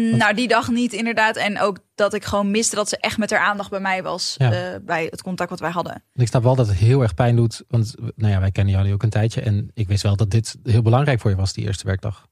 [0.00, 1.36] Nou, die dag niet inderdaad.
[1.36, 4.34] En ook dat ik gewoon miste dat ze echt met haar aandacht bij mij was.
[4.38, 4.52] Ja.
[4.52, 5.92] eh, bij het contact wat wij hadden.
[5.92, 7.62] En Ik snap wel dat het heel erg pijn doet.
[7.68, 9.40] Want nou ja, wij kennen jullie ook een tijdje.
[9.40, 12.26] En ik wist wel dat dit heel belangrijk voor je was, die eerste werkdag.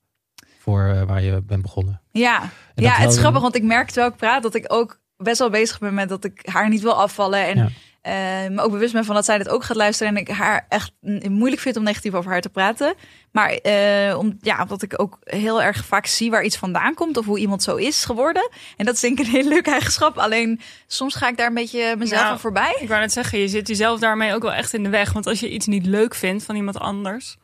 [0.59, 2.01] Voor eh, waar je bent begonnen.
[2.11, 5.39] Ja, ja het is grappig, want ik merk terwijl ik praat dat ik ook best
[5.39, 7.47] wel bezig ben met dat ik haar niet wil afvallen.
[7.47, 7.69] En Ja.
[8.03, 8.13] Eh,
[8.49, 10.17] me ook bewust ben van dat zij dit ook gaat luisteren.
[10.17, 10.93] En ik haar echt
[11.29, 12.95] moeilijk vind om negatief over haar te praten.
[13.31, 17.17] Maar eh, om, ja, omdat ik ook heel erg vaak zie waar iets vandaan komt
[17.17, 18.51] of hoe iemand zo is geworden.
[18.77, 20.19] En dat is denk ik een heel leuk eigenschap.
[20.19, 22.77] Alleen soms ga ik daar een beetje mezelf Nou, aan voorbij.
[22.81, 25.13] Ik wou net zeggen, je zit jezelf daarmee ook wel echt in de weg.
[25.13, 27.37] Want als je iets niet leuk vindt van iemand anders,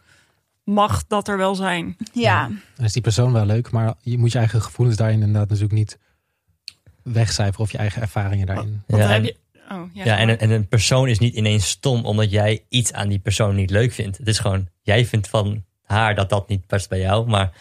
[0.65, 1.97] mag dat er wel zijn.
[2.13, 3.71] Ja, Dan is die persoon wel leuk.
[3.71, 5.99] Maar je moet je eigen gevoelens daarin inderdaad natuurlijk niet
[7.03, 7.61] wegcijferen.
[7.61, 8.83] Of je eigen ervaringen daarin.
[8.87, 9.37] Want Ja, heb je...
[9.71, 13.09] Oh, ja, Ja, en en een persoon is niet ineens stom omdat jij iets aan
[13.09, 14.19] die persoon niet leuk vindt.
[14.19, 17.53] Het is gewoon, jij vindt van haar dat dat niet past bij jou, maar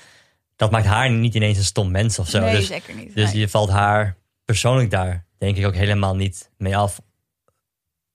[0.56, 2.40] dat maakt haar niet ineens een stom mens of zo.
[2.40, 3.16] nee, dus zeker niet.
[3.16, 3.40] dus Nee.
[3.42, 7.02] je valt haar persoonlijk daar, denk ik, ook helemaal niet mee af.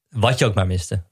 [0.09, 1.03] Wat je ook maar miste.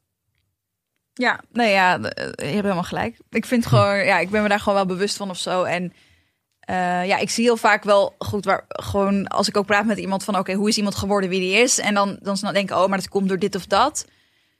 [1.12, 3.18] Ja, nee, ja, eh, je hebt helemaal gelijk.
[3.31, 5.62] Ik vind gewoon, ja, ik ben me daar gewoon wel bewust van of zo.
[5.62, 5.93] En
[6.71, 9.99] eh, ja, ik zie heel vaak wel goed waar gewoon als ik ook praat met
[9.99, 11.79] iemand van, oké, hoe is iemand geworden wie die is?
[11.79, 14.07] En dan dan denk ik, oh, maar dat komt door dit of dat.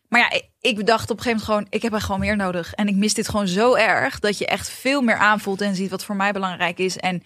[0.09, 2.37] Maar ja, ik, ik dacht op een gegeven moment gewoon, ik heb er gewoon meer
[2.37, 2.75] nodig.
[2.75, 5.91] En ik mis dit gewoon zo erg dat je echt veel meer aanvoelt en ziet
[5.91, 6.97] wat voor mij belangrijk is.
[6.97, 7.23] En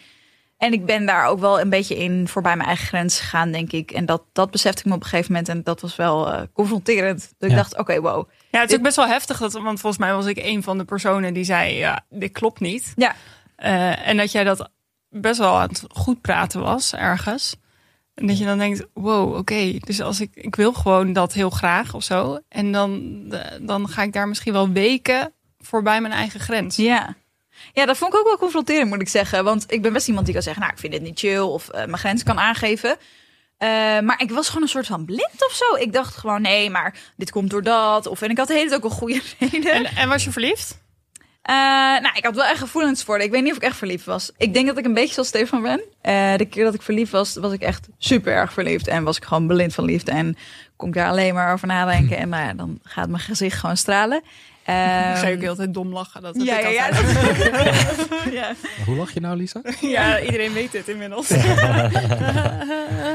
[0.59, 3.73] en ik ben daar ook wel een beetje in voorbij mijn eigen grens gegaan, denk
[3.73, 3.91] ik.
[3.91, 5.49] En dat, dat besefte ik me op een gegeven moment.
[5.49, 7.35] En dat was wel eh, confronterend.
[7.39, 8.29] Dat ik dacht, oké, wow.
[8.51, 9.39] Ja, het is ook best wel heftig.
[9.39, 12.61] Dat, want volgens mij was ik een van de personen die zei, ja, dit klopt
[12.61, 12.93] niet.
[12.97, 13.15] Ja.
[13.57, 14.71] Eh, en dat jij dat
[15.21, 17.57] best wel aan het goed praten was ergens.
[18.15, 19.79] En dat je dan denkt, wow, oké.
[19.79, 22.39] dus als ik, ik wil gewoon dat heel graag of zo.
[22.49, 26.77] En dan, eh, dan ga ik daar misschien wel weken voorbij mijn eigen grens.
[26.77, 27.17] Ja.
[27.73, 29.45] Ja, dat vond ik ook wel confronterend, moet ik zeggen.
[29.45, 31.69] Want ik ben best iemand die kan zeggen, nou, ik vind dit niet chill of
[31.69, 32.97] eh, mijn grens kan aangeven.
[33.59, 33.69] Eh,
[34.01, 35.77] maar ik was gewoon een soort van blind of zo.
[35.77, 38.07] Ik dacht gewoon, nee, maar dit komt door dat.
[38.07, 39.73] Of, en ik had de hele tijd ook een goede reden.
[39.73, 40.83] En, en was je verliefd?
[41.45, 41.55] Eh,
[42.01, 43.19] nou, ik had wel echt gevoelens voor.
[43.19, 44.31] Ik weet niet of ik echt verliefd was.
[44.37, 45.81] Ik denk dat ik een beetje zoals Stefan ben.
[46.01, 48.89] Eh, de keer dat ik verliefd was, was ik echt super erg verliefd.
[48.89, 50.11] En was ik gewoon blind van liefde.
[50.11, 50.37] En
[50.77, 52.17] kon ik daar alleen maar over nadenken.
[52.17, 54.23] En nou ja, dan gaat mijn gezicht gewoon stralen.
[54.65, 56.23] Ik ga je Ehm, ook heel tijd dom lachen.
[56.23, 57.13] Dat ja, ik ja, ja, altijd.
[58.39, 58.53] ja.
[58.77, 59.61] Maar Hoe lach je nou, Lisa?
[59.81, 61.29] ja, iedereen weet het inmiddels.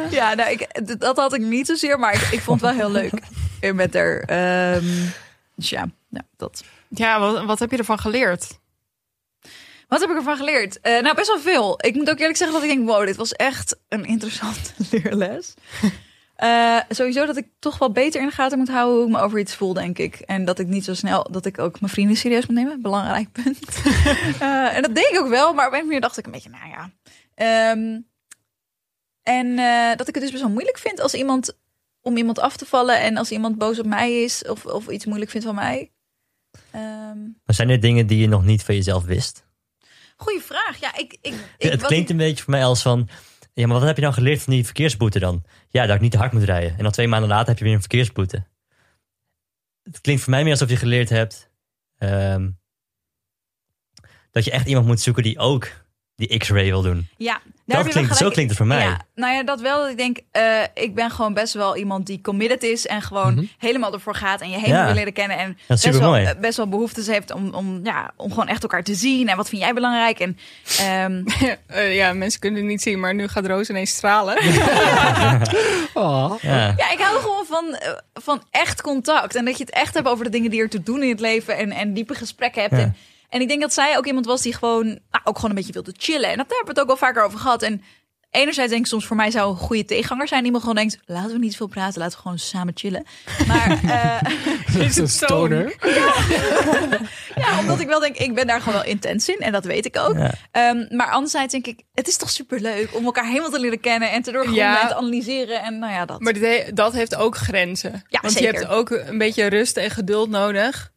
[0.10, 0.68] Ja, nou, ik,
[1.00, 3.22] dat had ik niet zozeer, maar ik, ik vond het wel heel leuk
[3.60, 4.20] eh, met haar.
[4.20, 4.86] Ehm,
[5.56, 6.64] dus ja, ja, dat.
[6.90, 8.60] Ja, wat, wat heb je ervan geleerd?
[9.90, 10.80] Wat heb ik ervan geleerd?
[10.80, 11.86] Eh, nou, best wel veel.
[11.86, 15.54] Ik moet ook eerlijk zeggen dat ik denk, wow, dit was echt een interessante leerles.
[16.36, 19.22] Eh, sowieso dat ik toch wel beter in de gaten moet houden hoe ik me
[19.22, 20.16] over iets voel, denk ik.
[20.16, 22.82] En dat ik niet zo snel, dat ik ook mijn vrienden serieus moet nemen.
[22.82, 23.60] Belangrijk punt.
[24.40, 26.50] Eh, en dat deed ik ook wel, maar op een manier dacht ik een beetje,
[26.50, 26.92] nou ja.
[27.36, 28.00] Ehm,
[29.24, 29.56] en
[29.98, 31.58] dat ik het dus best wel moeilijk vind als iemand,
[32.02, 33.00] om iemand af te vallen.
[33.00, 35.92] En als iemand boos op mij is of, of iets moeilijk vindt van mij.
[37.46, 39.48] Maar zijn er dingen die je nog niet van jezelf wist?
[40.20, 40.80] goeie vraag.
[40.80, 43.10] Ja, ik, ik, ik het klinkt een beetje voor mij als van...
[43.54, 45.46] Ja, maar wat heb je nou geleerd van die verkeersboete dan?
[45.70, 46.78] Ja, dat ik niet te hard moet rijden.
[46.78, 48.48] En dan twee maanden later heb je weer een verkeersboete.
[49.84, 51.50] Het klinkt voor mij meer alsof je geleerd hebt...
[51.98, 52.50] ehm,
[54.32, 55.72] dat je echt iemand moet zoeken die ook
[56.28, 57.08] die X-ray wil doen.
[57.18, 58.84] Ja, daar heb Dat je wel klinkt, zo klinkt het voor mij.
[58.84, 59.90] Ja, nou ja, dat wel.
[59.90, 60.44] Ik denk, eh,
[60.74, 63.44] ik ben gewoon best wel iemand die committed is en gewoon Mhm.
[63.58, 64.86] helemaal ervoor gaat en je helemaal Ja.
[64.86, 68.30] wil leren kennen en best wel, eh, best wel behoeftes heeft om, om, ja, om
[68.30, 70.38] gewoon echt elkaar te zien en wat vind jij belangrijk en
[70.80, 71.24] ehm,
[71.68, 74.38] Eh, ja, mensen kunnen het niet zien, maar nu gaat Roos ineens stralen.
[75.94, 76.34] Oh.
[76.42, 76.74] Ja.
[76.78, 77.80] ja, ik hou gewoon van,
[78.14, 80.84] van echt contact en dat je het echt hebt over de dingen die er te
[80.84, 82.74] doen in het leven en, en diepe gesprekken hebt.
[82.76, 82.80] Ja.
[82.82, 82.96] En,
[83.30, 85.74] en ik denk dat zij ook iemand was die gewoon, nou, ook gewoon een beetje
[85.74, 87.84] wilde chillen en dat, daar hebben we het ook wel vaker over gehad en
[88.32, 90.44] Enerzijds denk ik soms voor mij zou een goede tegenganger zijn.
[90.44, 92.00] Die me gewoon denkt, laten we niet veel praten.
[92.00, 93.06] Laten we gewoon samen chillen.
[93.48, 94.32] Maar eh,
[94.86, 95.26] Is Een het zo?
[95.26, 95.76] stoner.
[97.36, 99.38] ja, omdat ik wel denk, ik ben daar gewoon wel intens in.
[99.40, 100.16] En dat weet ik ook.
[100.18, 100.32] Ja.
[100.52, 104.12] Ehm, maar anderzijds denk ik, het is toch superleuk om elkaar helemaal te leren kennen.
[104.12, 104.82] En te doorgronden Ja.
[104.82, 105.62] en te analyseren.
[105.62, 106.20] En nou ja, dat.
[106.20, 106.34] Maar
[106.74, 108.04] dat heeft ook grenzen.
[108.08, 108.52] Ja, Want zeker.
[108.54, 110.92] je hebt ook een beetje rust en geduld nodig.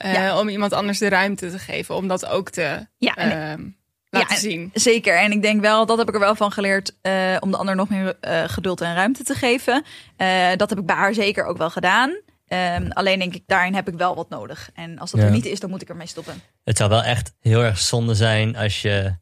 [0.00, 0.38] Eh, Ja.
[0.40, 1.94] Om iemand anders de ruimte te geven.
[1.94, 3.62] Om dat ook te Ja, en- ehm,
[4.10, 4.70] laten en- zien.
[4.74, 5.18] Zeker.
[5.18, 6.96] En ik denk wel, dat heb ik er wel van geleerd.
[7.02, 9.84] eh, om de ander nog meer eh, geduld en ruimte te geven.
[10.16, 12.18] Eh, dat heb ik bij haar zeker ook wel gedaan.
[12.46, 14.70] Ehm, alleen denk ik, daarin heb ik wel wat nodig.
[14.74, 15.26] En als dat Ja.
[15.26, 16.34] er niet is, dan moet ik ermee stoppen.
[16.64, 19.14] Het zou wel echt heel erg zonde zijn als je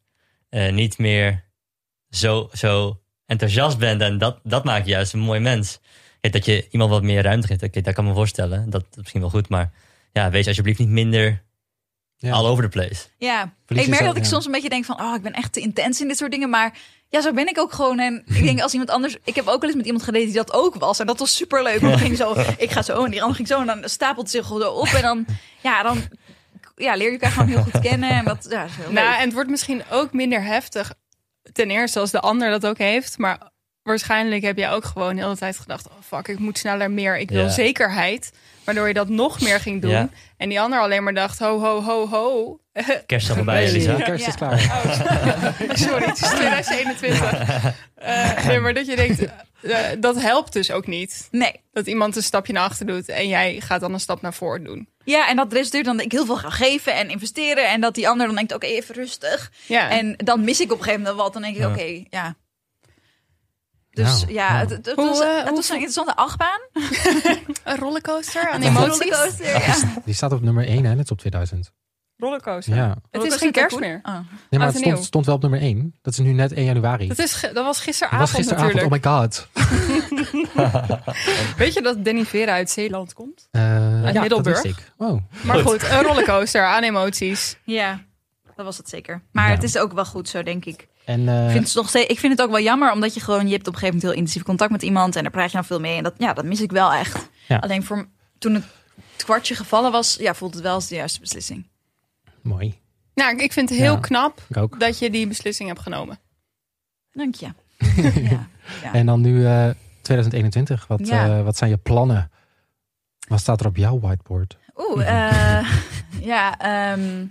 [0.49, 1.43] eh, niet meer
[2.09, 4.01] zo, zo enthousiast bent.
[4.01, 5.79] En dat, dat maakt je juist een mooi mens.
[6.19, 8.69] Kijk, dat je iemand wat meer ruimte geeft, oké, dat kan ik me voorstellen.
[8.69, 9.71] Dat is misschien wel goed, maar
[10.13, 11.43] ja, wees alsjeblieft niet minder
[12.15, 12.31] Ja.
[12.33, 13.05] all over the place.
[13.17, 15.59] Ja, ik merk dat ik soms een beetje denk van, oh, ik ben echt te
[15.59, 16.49] intens in dit soort dingen.
[16.49, 16.77] Maar
[17.09, 17.99] ja, zo ben ik ook gewoon.
[17.99, 20.33] En ik denk als iemand anders, ik heb ook wel eens met iemand gedate die
[20.33, 20.99] dat ook was.
[20.99, 21.79] En dat was super leuk.
[21.79, 23.59] Want dan ging zo, ik ga zo en die ander ging zo.
[23.59, 24.87] En dan stapelt het zich gewoon zo op.
[24.87, 25.25] En dan,
[25.61, 26.01] ja, dan
[26.75, 28.09] ja, leer je elkaar gewoon heel goed kennen.
[28.09, 29.15] En dat ja, is heel Nou, leuk.
[29.17, 30.93] en het wordt misschien ook minder heftig.
[31.51, 33.17] Ten eerste als de ander dat ook heeft.
[33.17, 33.48] Maar
[33.83, 35.87] waarschijnlijk heb jij ook gewoon de hele tijd gedacht...
[35.87, 37.17] oh fuck, ik moet sneller meer.
[37.17, 37.49] Ik wil Ja.
[37.49, 38.31] zekerheid.
[38.63, 39.91] Waardoor je dat nog meer ging doen.
[39.91, 40.09] Ja.
[40.37, 42.59] En die ander alleen maar dacht, ho, ho, ho, ho.
[43.05, 43.95] Kerst al bij, Nee, Lisa.
[43.95, 44.47] de kerst is Ja.
[44.47, 44.53] klaar.
[44.53, 47.73] Oh, sorry, het is 2021.
[47.95, 49.25] Eh, nee, maar dat je denkt,
[49.61, 51.27] eh, dat helpt dus ook niet.
[51.31, 51.51] Nee.
[51.73, 54.63] Dat iemand een stapje naar achter doet en jij gaat dan een stap naar voren
[54.63, 54.87] doen.
[55.03, 57.69] Ja, en dat resulteert dan dat ik heel veel ga geven en investeren.
[57.69, 59.51] En dat die ander dan denkt, oké, even rustig.
[59.65, 61.33] Ja, En dan mis ik op een gegeven moment wat.
[61.33, 61.69] Dan denk ik, Ja.
[61.69, 62.35] oké, ja.
[64.03, 64.59] Dus Nou, ja, nou.
[64.59, 66.59] het, het, het Hoe, was, eh, het hoe- was een interessante achtbaan.
[67.63, 69.09] een rollercoaster aan Een emoties.
[69.09, 70.01] rollercoaster, ja.
[70.05, 71.71] Die staat op nummer 1 hè, net op 2000.
[72.17, 72.75] Rollercoaster.
[72.75, 72.95] Ja.
[73.11, 73.99] Het is geen kerst meer.
[74.03, 74.13] Oh.
[74.13, 74.23] Nee,
[74.59, 75.95] maar Oud het stond, wel op nummer 1.
[76.01, 77.07] Dat is nu net 1 januari.
[77.07, 79.05] Dat, is, dat was Dat gisteravond, was gisteravond, natuurlijk.
[79.05, 79.47] oh my god.
[81.57, 83.47] Weet je dat Danny Vera uit Zeeland komt?
[83.51, 83.61] Eh,
[84.13, 84.55] ja, Middelburg.
[84.55, 84.91] dat wist ik.
[84.97, 85.21] Oh.
[85.43, 87.57] Maar goed, een rollercoaster aan emoties.
[87.63, 87.99] Ja,
[88.55, 89.21] dat was het zeker.
[89.31, 89.53] Maar Ja.
[89.53, 90.87] het is ook wel goed zo, denk ik.
[91.09, 93.19] En eh, Ik vind, het nog steeds, ik vind het ook wel jammer, omdat je
[93.19, 93.45] gewoon...
[93.47, 95.15] Je hebt op een gegeven moment heel intensief contact met iemand...
[95.15, 95.97] en daar praat je dan veel mee.
[95.97, 97.29] En dat, ja, dat mis ik wel echt.
[97.47, 97.57] Ja.
[97.57, 98.07] Alleen voor,
[98.37, 98.63] toen het
[99.17, 100.15] kwartje gevallen was...
[100.19, 101.67] Ja, voelt het wel als de juiste beslissing.
[102.41, 102.79] mooi.
[103.13, 103.99] Nou, ik vind het heel Ja.
[103.99, 104.41] knap
[104.77, 106.19] dat je die beslissing hebt genomen.
[107.13, 107.45] Dank je.
[108.29, 108.47] ja.
[108.83, 108.93] Ja.
[108.93, 109.69] En dan nu eh,
[110.01, 110.87] 2021.
[110.87, 111.37] Wat, Ja.
[111.37, 112.31] eh, wat zijn je plannen?
[113.27, 114.57] Wat staat er op jouw whiteboard?
[114.75, 115.07] Oeh,
[115.59, 115.69] eh,
[116.31, 117.25] ja, ehm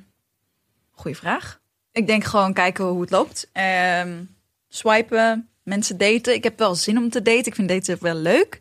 [0.90, 1.60] goeie vraag.
[1.98, 3.50] Ik denk gewoon kijken hoe het loopt.
[3.52, 4.22] Ehm,
[4.68, 6.34] swipen, mensen daten.
[6.34, 7.46] Ik heb wel zin om te daten.
[7.46, 8.60] Ik vind daten wel leuk.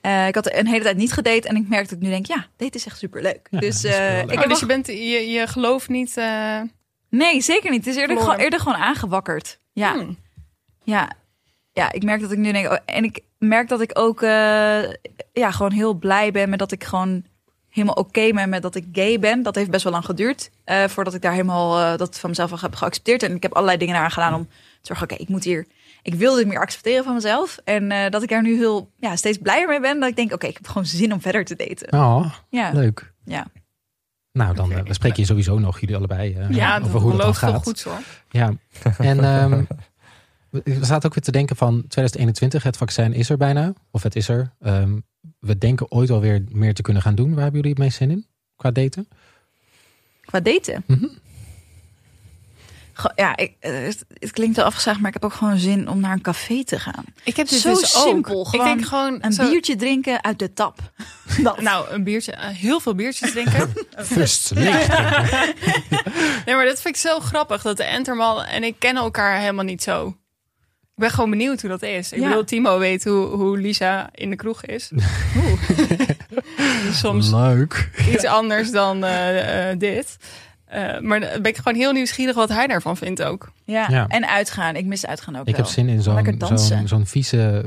[0.00, 2.26] Eh, ik had een hele tijd niet gedate en ik merk dat ik nu denk,
[2.26, 3.48] ja, daten is echt superleuk.
[3.50, 4.22] Ja, dus eh, leuk.
[4.22, 6.16] ik Oh, heb dus je, bent, je, je gelooft niet...
[6.16, 6.60] eh,
[7.10, 7.84] Nee, zeker niet.
[7.84, 9.58] Het is eerder, gewoon, eerder gewoon aangewakkerd.
[9.72, 10.18] Ja, hmm.
[10.82, 11.10] ja.
[11.72, 12.70] ja, ik merk dat ik nu denk...
[12.70, 14.82] oh, en ik merk dat ik ook eh,
[15.32, 17.24] ja, gewoon heel blij ben met dat ik gewoon
[17.70, 19.42] helemaal oké ben met dat ik gay ben.
[19.42, 22.52] Dat heeft best wel lang geduurd eh, voordat ik daar helemaal eh, dat van mezelf
[22.52, 23.22] al heb geaccepteerd.
[23.22, 24.52] En ik heb allerlei dingen eraan gedaan om te
[24.82, 25.66] zorgen, oké, ik moet hier...
[26.02, 27.58] Ik wil dit meer accepteren van mezelf.
[27.64, 30.00] En eh, dat ik daar nu heel, ja, steeds blijer mee ben.
[30.00, 31.92] Dat ik denk, oké, ik heb gewoon zin om verder te daten.
[31.92, 33.12] Oh, Ja, leuk.
[33.24, 33.46] ja.
[34.32, 37.20] Nou, dan eh, we spreken je sowieso nog, jullie allebei, eh, Ja, over hoe het
[37.20, 37.62] dan gaat.
[37.62, 37.98] goed hoor.
[38.28, 38.52] Ja,
[38.98, 39.62] en ehm,
[40.50, 43.72] we we zaten ook weer te denken van 2021, het vaccin is er bijna.
[43.90, 44.52] Of het is er.
[44.60, 44.98] Ehm,
[45.40, 47.34] we denken ooit alweer meer te kunnen gaan doen.
[47.34, 48.26] Waar hebben jullie het meest zin in?
[48.56, 49.08] Qua daten?
[50.24, 50.84] Qua daten.
[50.86, 51.06] Mhm.
[53.14, 56.00] Ja, ik, eh, het, het klinkt wel afgezaagd, maar ik heb ook gewoon zin om
[56.00, 57.04] naar een café te gaan.
[57.24, 58.06] Ik heb dit Zo dus ook.
[58.06, 60.92] simpel, Ik gewoon denk gewoon Een zo- biertje drinken uit de tap.
[61.42, 61.60] Dat.
[61.60, 63.72] Nou, een biertje, eh, heel veel biertjes drinken.
[64.48, 64.64] Drinken.
[66.46, 69.64] nee, maar dat vind ik zo grappig dat de Enterman en ik kennen elkaar helemaal
[69.64, 70.16] niet zo.
[71.00, 72.12] Ik ben gewoon benieuwd hoe dat is.
[72.12, 72.28] Ik Ja.
[72.28, 74.90] bedoel, Timo weet hoe, hoe Lisa in de kroeg is.
[75.36, 75.60] Oeh.
[76.92, 77.90] Soms Leuk.
[78.12, 80.16] iets anders dan eh, eh, dit.
[80.64, 83.52] Eh, maar dan ben ik gewoon heel nieuwsgierig wat hij daarvan vindt ook.
[83.64, 83.86] Ja.
[83.90, 84.06] Ja.
[84.08, 84.76] en uitgaan.
[84.76, 85.64] Ik mis uitgaan ook Ik wel.
[85.64, 87.64] heb zin in zo'n zo'n zo'n vieze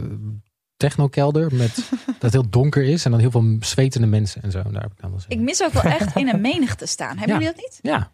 [0.77, 4.61] technokelder met dat heel donker is en dan heel veel zwetende mensen en zo.
[4.71, 7.17] Daar heb ik dan wel zin Ik mis ook wel echt in een menigte staan.
[7.17, 7.33] Hebben Ja.
[7.41, 7.79] jullie dat niet?
[7.81, 8.11] Ja.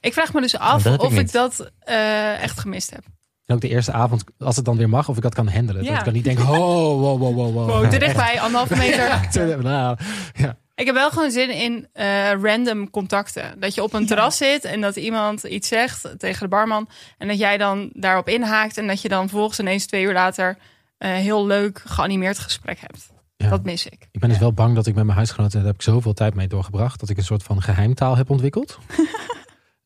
[0.00, 3.04] Ik vraag me dus af heb ik of ik dat eh, echt gemist heb.
[3.46, 5.82] En ook de eerste avond, als het dan weer mag, of ik dat kan handelen.
[5.82, 5.88] Ja.
[5.88, 7.68] Dat ik dan niet denk, oh, wow, wow, wow, wow.
[7.68, 9.20] Wow, te dichtbij, anderhalve meter.
[9.32, 9.96] Te- nou,
[10.34, 10.56] ja.
[10.74, 13.60] Ik heb wel gewoon zin in eh, random contacten.
[13.60, 16.88] Dat je op een terras zit en dat iemand iets zegt tegen de barman.
[17.18, 18.78] En dat jij dan daarop inhaakt.
[18.78, 20.56] En dat je dan volgens ineens twee uur later
[20.98, 23.12] een heel leuk geanimeerd gesprek hebt.
[23.36, 23.48] Ja.
[23.48, 24.08] Dat mis ik.
[24.12, 26.34] Ik ben dus wel bang dat ik met mijn huisgenoten, daar heb ik zoveel tijd
[26.34, 28.78] mee doorgebracht, dat ik een soort van geheimtaal heb ontwikkeld.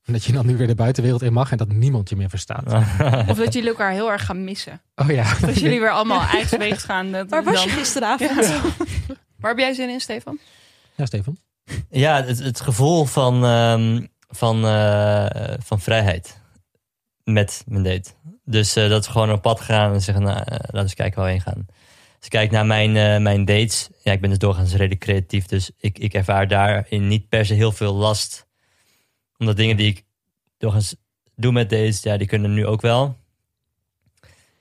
[0.09, 2.29] en dat je dan nu weer de buitenwereld in mag en dat niemand je meer
[2.29, 2.73] verstaat.
[3.29, 4.81] Of dat jullie elkaar heel erg gaan missen.
[4.95, 5.35] Oh ja.
[5.41, 7.13] Dat jullie weer allemaal eigen weegs gaan.
[7.13, 8.47] Dat Waar was dan- je gisteravond?
[8.47, 8.61] Ja.
[9.39, 10.39] Waar heb jij zin in, Stefan?
[10.97, 11.37] Ja, Stefan.
[11.91, 15.27] Ja, het, het gevoel van, ehm, van, eh,
[15.65, 16.41] van vrijheid
[17.25, 18.11] met mijn date.
[18.45, 20.95] Dus eh, dat we gewoon op pad gaan en zeggen, nou, eh, laten we eens
[20.95, 21.67] kijken waar we heen gaan.
[22.17, 25.47] Als ik kijk naar mijn, eh, mijn dates, ja, ik ben dus doorgaans redelijk creatief,
[25.47, 28.47] dus ik, ik ervaar daarin niet per se heel veel last.
[29.39, 30.05] Omdat dingen die ik
[30.59, 30.97] doorgaans
[31.37, 33.17] doe met dates, ja, die kunnen nu ook wel.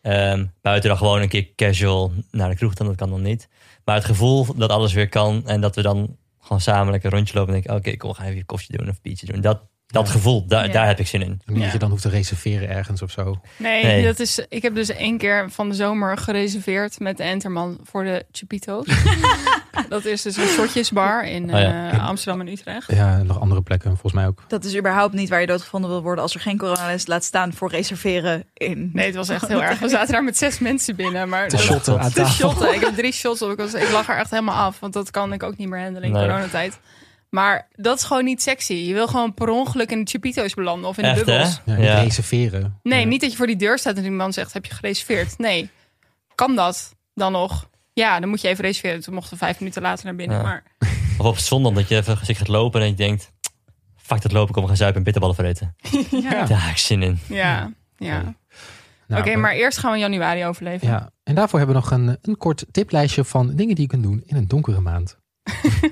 [0.01, 3.47] Ehm, buiten dan gewoon een keer casual naar de kroeg, dan dat kan dan niet.
[3.86, 7.17] Maar het gevoel dat alles weer kan en dat we dan gewoon samen lekker een
[7.17, 9.17] rondje lopen en denk ik, oké, kom, we gaan even een koffie doen of een
[9.25, 9.41] doen.
[9.41, 10.71] Dat, Dat gevoel, daar, Ja.
[10.71, 11.41] daar heb ik zin in.
[11.45, 13.39] Niet dat je dan hoeft te reserveren ergens of zo.
[13.57, 14.03] Nee, Nee.
[14.05, 18.03] Dat is, ik heb dus één keer van de zomer gereserveerd met de Enterman voor
[18.03, 18.85] de Chupito's.
[19.89, 21.91] dat is dus een shotjesbar in Oh ja.
[21.91, 22.91] eh, Amsterdam en Utrecht.
[22.91, 24.43] Ja, nog andere plekken volgens mij ook.
[24.47, 27.53] Dat is überhaupt niet waar je doodgevonden wil worden als er geen coronalist laat staan
[27.53, 28.89] voor reserveren in.
[28.93, 29.79] Nee, het was echt heel erg.
[29.79, 31.29] We zaten daar met zes mensen binnen.
[31.29, 32.33] Maar Te shotten aan tafel.
[32.47, 32.73] shotten.
[32.73, 33.51] Ik heb drie shots op.
[33.51, 34.79] Ik, was, ik lag er echt helemaal af.
[34.79, 36.27] Want dat kan ik ook niet meer handelen in Nee.
[36.27, 36.79] coronatijd.
[37.38, 38.73] Maar dat is gewoon niet sexy.
[38.73, 41.15] Je wil gewoon per ongeluk in de Chupito's belanden of in de hè?
[41.15, 41.61] bubbels.
[41.65, 42.01] Ja, niet Ja.
[42.01, 42.79] reserveren.
[42.83, 43.05] Nee, Ja.
[43.05, 45.38] niet dat je voor die deur staat en iemand zegt, heb je gereserveerd?
[45.38, 45.69] Nee.
[46.35, 47.69] Kan dat dan nog?
[47.93, 49.01] Ja, dan moet je even reserveren.
[49.01, 50.38] Toen mochten we vijf minuten later naar binnen.
[50.38, 50.43] Ja.
[50.43, 50.63] Maar
[51.17, 53.31] Of op zondag dat je even gezicht gaat lopen en je denkt...
[53.95, 55.75] Fuck dat lopen, ik kom gaan zuipen en bitterballen vreten.
[56.29, 57.19] ja, Daar heb ik zin in.
[57.27, 57.71] ja.
[57.97, 58.35] ja.
[59.07, 60.88] Nou, Oké, maar eerst gaan we januari overleven.
[60.88, 64.03] Ja, en daarvoor hebben we nog een, een kort tiplijstje van dingen die je kunt
[64.03, 65.17] doen in een donkere maand.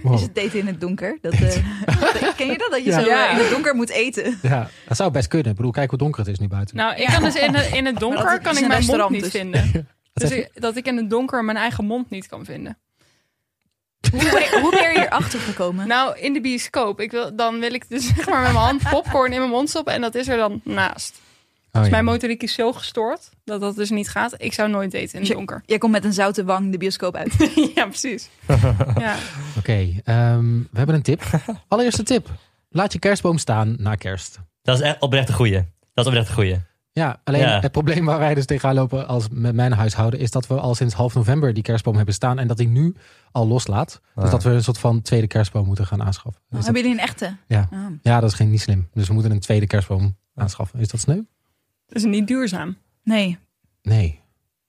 [0.02, 0.14] Wow.
[0.14, 1.18] Is het daten in het donker?
[1.22, 1.40] Dat, eh,
[2.38, 2.68] ken je dat?
[2.72, 3.00] Dat je Ja.
[3.00, 3.26] zo Ja.
[3.28, 4.40] eh, in het donker moet eten?
[4.42, 5.50] Ja, dat zou best kunnen.
[5.52, 6.76] Ik bedoel, kijk hoe donker het is nu buiten.
[6.76, 9.10] Nou, ik kan dus in, het- in het donker dat kan is ik mijn mond
[9.10, 9.32] niet dus.
[9.32, 9.72] vinden.
[10.14, 12.78] Dus ik- dat ik in het donker mijn eigen mond niet kan vinden.
[14.12, 15.88] Hoe ben, je, hoe ben je hier achter gekomen?
[15.88, 17.00] Nou, in de bioscoop.
[17.00, 19.70] Ik wil, dan wil ik dus zeg maar met mijn hand popcorn in mijn mond
[19.70, 19.94] stoppen.
[19.94, 21.22] En dat is er dan naast.
[21.76, 21.90] Oh, Dus ja.
[21.92, 24.34] mijn motoriek is zo gestoord dat dat dus niet gaat.
[24.38, 25.64] Ik zou nooit eten in het Je- donker.
[25.66, 27.52] Jij komt met een zoute wang de bioscoop uit.
[27.76, 28.30] ja, precies.
[29.00, 29.16] Ja.
[29.58, 31.24] Oké, ehm, we hebben een tip.
[31.68, 32.30] Allereerste tip.
[32.70, 34.40] Laat je kerstboom staan na kerst.
[34.62, 35.64] Dat is echt oprecht een goeie.
[35.94, 36.58] Dat is oprecht een goeie.
[36.92, 37.60] Ja, alleen Ja.
[37.60, 40.20] het probleem waar wij dus tegenaan lopen als met mijn huishouden...
[40.20, 42.40] is dat we al sinds half november die kerstboom hebben staan...
[42.40, 42.96] en dat die nu
[43.32, 44.02] al loslaat.
[44.16, 44.32] Dus Ah.
[44.32, 46.42] dat we een soort van tweede kerstboom moeten gaan aanschaffen.
[46.50, 47.38] Dus dat- Hebben jullie een echte?
[47.48, 47.68] Ja.
[47.74, 47.80] Oh.
[48.02, 48.90] ja, dat is geen, niet slim.
[48.94, 50.80] Dus we moeten een tweede kerstboom aanschaffen.
[50.80, 51.20] Is dat sneu?
[51.88, 52.78] Dat is niet duurzaam.
[53.04, 53.38] Nee.
[53.82, 54.24] Nee.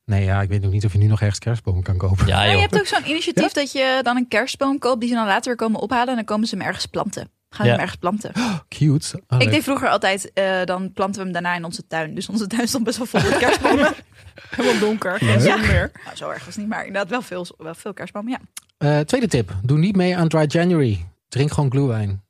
[0.05, 2.27] Nee, ja, ik weet nog niet of je nu nog ergens kerstbomen kan kopen.
[2.27, 5.15] Ja, Maar je hebt ook zo'n initiatief dat je dan een kerstboom koopt die ze
[5.15, 7.31] dan later weer komen ophalen en dan komen ze hem ergens planten.
[7.51, 7.71] Gaan ze Ja.
[7.73, 8.33] hem ergens planten.
[8.69, 9.23] Cute.
[9.29, 12.15] Oh, ik deed vroeger altijd, eh, dan planten we hem daarna in onze tuin.
[12.15, 13.95] Dus onze tuin stond best wel vol met kerstbomen.
[14.57, 15.19] Helemaal donker.
[15.25, 15.41] Leuk.
[15.41, 15.57] Ja.
[15.57, 15.91] Meer.
[16.05, 18.39] nou, zo erg was het niet, maar inderdaad wel veel, wel veel kerstbomen, ja.
[18.79, 19.55] Eh, tweede tip.
[19.63, 21.07] Doe niet mee aan Dry January.
[21.29, 22.23] Drink gewoon glühwein.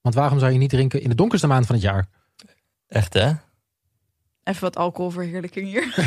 [0.00, 2.06] Want waarom zou je niet drinken in de donkerste maand van het jaar?
[2.88, 3.32] Echt, hè?
[4.48, 5.82] Even wat alcoholverheerlijking hier.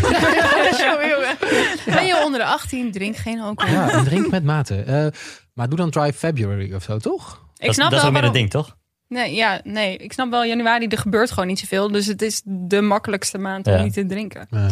[1.85, 3.73] Ben je onder de 18, drink geen alcohol.
[3.73, 4.75] Ja, en drink met mate.
[4.81, 5.07] Eh,
[5.53, 7.45] maar doe dan Dry February of zo, toch?
[7.57, 8.77] Ik dat, snap dat is wel ook meer ding, toch?
[9.07, 11.91] Nee, ja, nee, ik snap wel januari, er gebeurt gewoon niet zoveel.
[11.91, 13.83] Dus het is de makkelijkste maand om Ja.
[13.83, 14.47] niet te drinken.
[14.49, 14.65] Eh,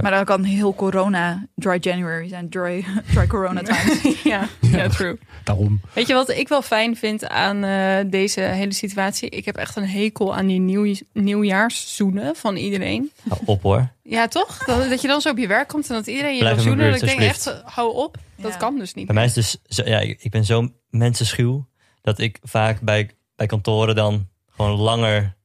[0.00, 2.48] Maar dan kan heel corona dry January zijn.
[2.48, 2.84] Dry,
[3.14, 4.16] dry corona time.
[4.24, 5.18] ja, ja, true.
[5.44, 5.80] daarom.
[5.92, 9.28] Weet je wat ik wel fijn vind aan eh, deze hele situatie?
[9.28, 13.10] Ik heb echt een hekel aan die nieuw, nieuwjaarszoenen van iedereen.
[13.28, 13.88] Hou op hoor.
[14.02, 14.64] Ja, toch?
[14.64, 16.64] Dat, dat je dan zo op je werk komt en dat iedereen je Blijf wil
[16.64, 16.90] zoenen.
[16.90, 18.16] Dat ik denk echt, hou op.
[18.36, 19.06] Dat kan dus niet.
[19.06, 21.66] Bij mij is het dus, zo, ja, ik ik ben zo mensenschuw
[22.00, 25.36] dat ik vaak bij, bij kantoren dan gewoon langer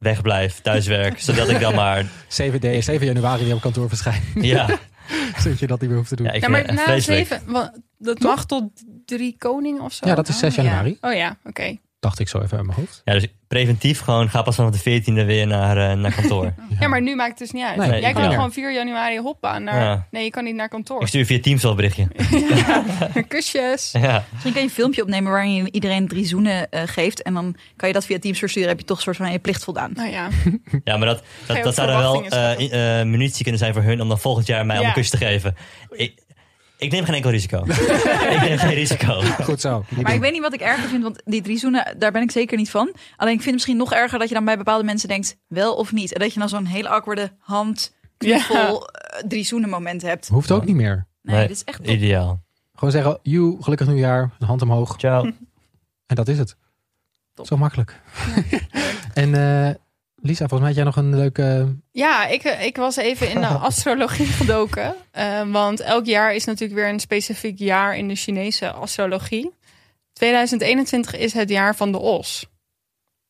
[0.00, 4.22] wegblijf, thuiswerk, zodat ik dan maar, 7, D, 7 januari weer op kantoor verschijnen.
[4.34, 4.66] ja,
[5.42, 6.26] Zodat je dat niet meer hoeft te doen.
[6.26, 7.26] ja Ja, ik Ja, maar het na echt vreselijk.
[7.26, 8.62] zeven, wa- dat mag tot
[9.04, 10.14] drie koning of zo.
[10.14, 10.70] dat is 6 Oh, ja.
[10.70, 10.98] januari.
[11.00, 11.76] Oh ja, oké.
[12.00, 13.02] Dacht ik zo even uit mijn hoofd.
[13.04, 16.54] Ja, dus preventief gewoon ga pas vanaf de 14e weer naar, eh, naar kantoor.
[16.80, 17.76] Ja, maar nu maakt het dus niet uit.
[17.76, 18.30] Nee, Jij kan er.
[18.32, 19.82] gewoon 4 januari hoppen naar...
[19.82, 20.06] Ja.
[20.10, 21.00] Nee, je kan niet naar kantoor.
[21.00, 22.08] Ik stuur via Teams wel een berichtje.
[23.28, 23.92] Kusjes.
[24.00, 27.22] Ja, Misschien kan je een filmpje opnemen waarin je iedereen drie zoenen eh, geeft.
[27.22, 28.68] En dan kan je dat via Teams versturen.
[28.68, 29.90] Heb je toch een soort van je plicht voldaan.
[29.94, 30.28] Nou ja.
[30.84, 31.22] ja maar dat,
[31.62, 34.66] dat, zou dan wel eh, eh, munitie kunnen zijn voor hun om dan volgend jaar
[34.66, 34.88] mij al Ja.
[34.88, 35.56] een kus te geven.
[35.90, 36.19] Ik,
[36.80, 37.64] ik neem geen enkel risico.
[38.34, 39.20] ik neem geen risico.
[39.20, 39.84] Goed zo.
[39.88, 40.14] Maar doen.
[40.14, 42.56] ik weet niet wat ik erger vind, want die drie zoenen, daar ben ik zeker
[42.56, 42.94] niet van.
[43.16, 45.74] Alleen ik vind het misschien nog erger dat je dan bij bepaalde mensen denkt, wel
[45.74, 46.12] of niet.
[46.12, 50.28] En dat je dan zo'n hele awkwarde hand, knuffel, eh, drie zoenen moment hebt.
[50.28, 51.06] Hoeft ook niet meer.
[51.22, 51.94] Nee, Nee, dit is echt top.
[51.94, 52.42] Ideaal.
[52.74, 54.96] Gewoon zeggen, you, gelukkig nieuwjaar, een hand omhoog.
[54.96, 55.30] Ciao.
[56.06, 56.56] En dat is het.
[57.34, 57.46] Top.
[57.46, 58.00] Zo makkelijk.
[59.14, 59.74] en eh,
[60.22, 61.76] Lisa, volgens mij had jij nog een leuke...
[61.90, 64.94] Ja, ik, eh, ik was even in de astrologie gedoken.
[65.10, 69.52] Eh, want elk jaar is natuurlijk weer een specifiek jaar in de Chinese astrologie.
[70.12, 72.46] 2021 is het jaar van de os.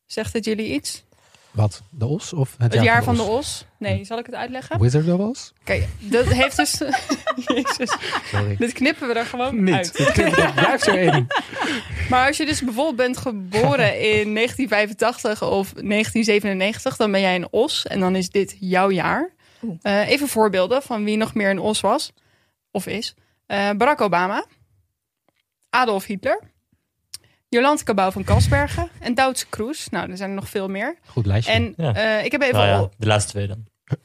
[0.07, 1.05] Zegt het jullie iets?
[1.51, 1.83] Wat?
[1.91, 2.33] De os?
[2.33, 3.29] Of het, Het jaar van de os?
[3.39, 3.65] os?
[3.79, 4.81] Nee, zal ik het uitleggen?
[4.81, 5.51] Wizard of Oz?
[5.65, 6.79] Kijk, dat heeft dus...
[7.55, 8.57] Jezus, Sorry.
[8.57, 9.75] dit knippen we er gewoon Niet.
[9.75, 9.99] uit.
[9.99, 11.27] Het klinkt- het blijft zo in.
[12.11, 17.49] Maar als je dus bijvoorbeeld bent geboren in 1985 of 1997, dan ben jij een
[17.51, 19.31] os en dan is dit jouw jaar.
[19.83, 22.13] Eh, even voorbeelden van wie nog meer een os was
[22.71, 23.15] of is.
[23.47, 24.45] Eh, Barack Obama,
[25.71, 26.41] Adolf Hitler,
[27.51, 29.89] Jolante Cabau van Kasbergen en Duitse Kroes.
[29.89, 30.97] Nou, er zijn er nog veel meer.
[31.07, 31.53] Goed lijstje.
[31.53, 31.95] En Ja.
[31.95, 33.65] eh, ik heb even Nou ja, de laatste twee dan.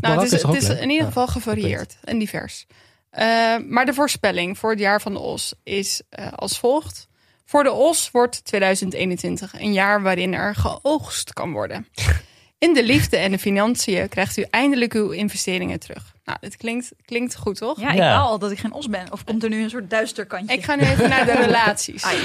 [0.00, 2.66] nou, het is het is in ieder geval gevarieerd en divers.
[3.10, 7.08] Eh, maar de voorspelling voor het jaar van de os is eh, als volgt.
[7.44, 11.86] Voor de os wordt 2021 een jaar waarin er geoogst kan worden.
[12.58, 16.14] In de liefde en de financiën krijgt u eindelijk uw investeringen terug.
[16.30, 17.80] Nou, dit klinkt, klinkt goed, toch?
[17.80, 18.18] Ja, ik Ja.
[18.18, 19.12] al dat ik geen os ben.
[19.12, 20.56] Of komt er nu een soort duister kantje?
[20.56, 22.02] Ik ga nu even naar de relaties.
[22.02, 22.18] Ai.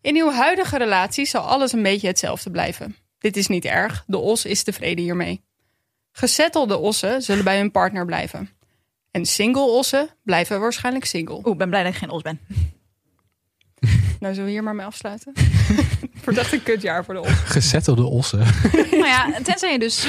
[0.00, 2.96] In uw huidige relatie zal alles een beetje hetzelfde blijven.
[3.18, 5.42] Dit is niet erg, de os is tevreden hiermee.
[6.12, 8.50] Gesettelde ossen zullen bij hun partner blijven.
[9.10, 11.34] En single ossen blijven waarschijnlijk single.
[11.36, 12.40] Oeh, ik ben blij dat ik geen os ben.
[14.20, 15.32] Nou, zullen we hier maar mee afsluiten?
[15.34, 17.28] Het wordt echt een kutjaar voor de os.
[17.30, 18.38] Gezettelde ossen.
[18.90, 20.06] nou ja, tenzij je dus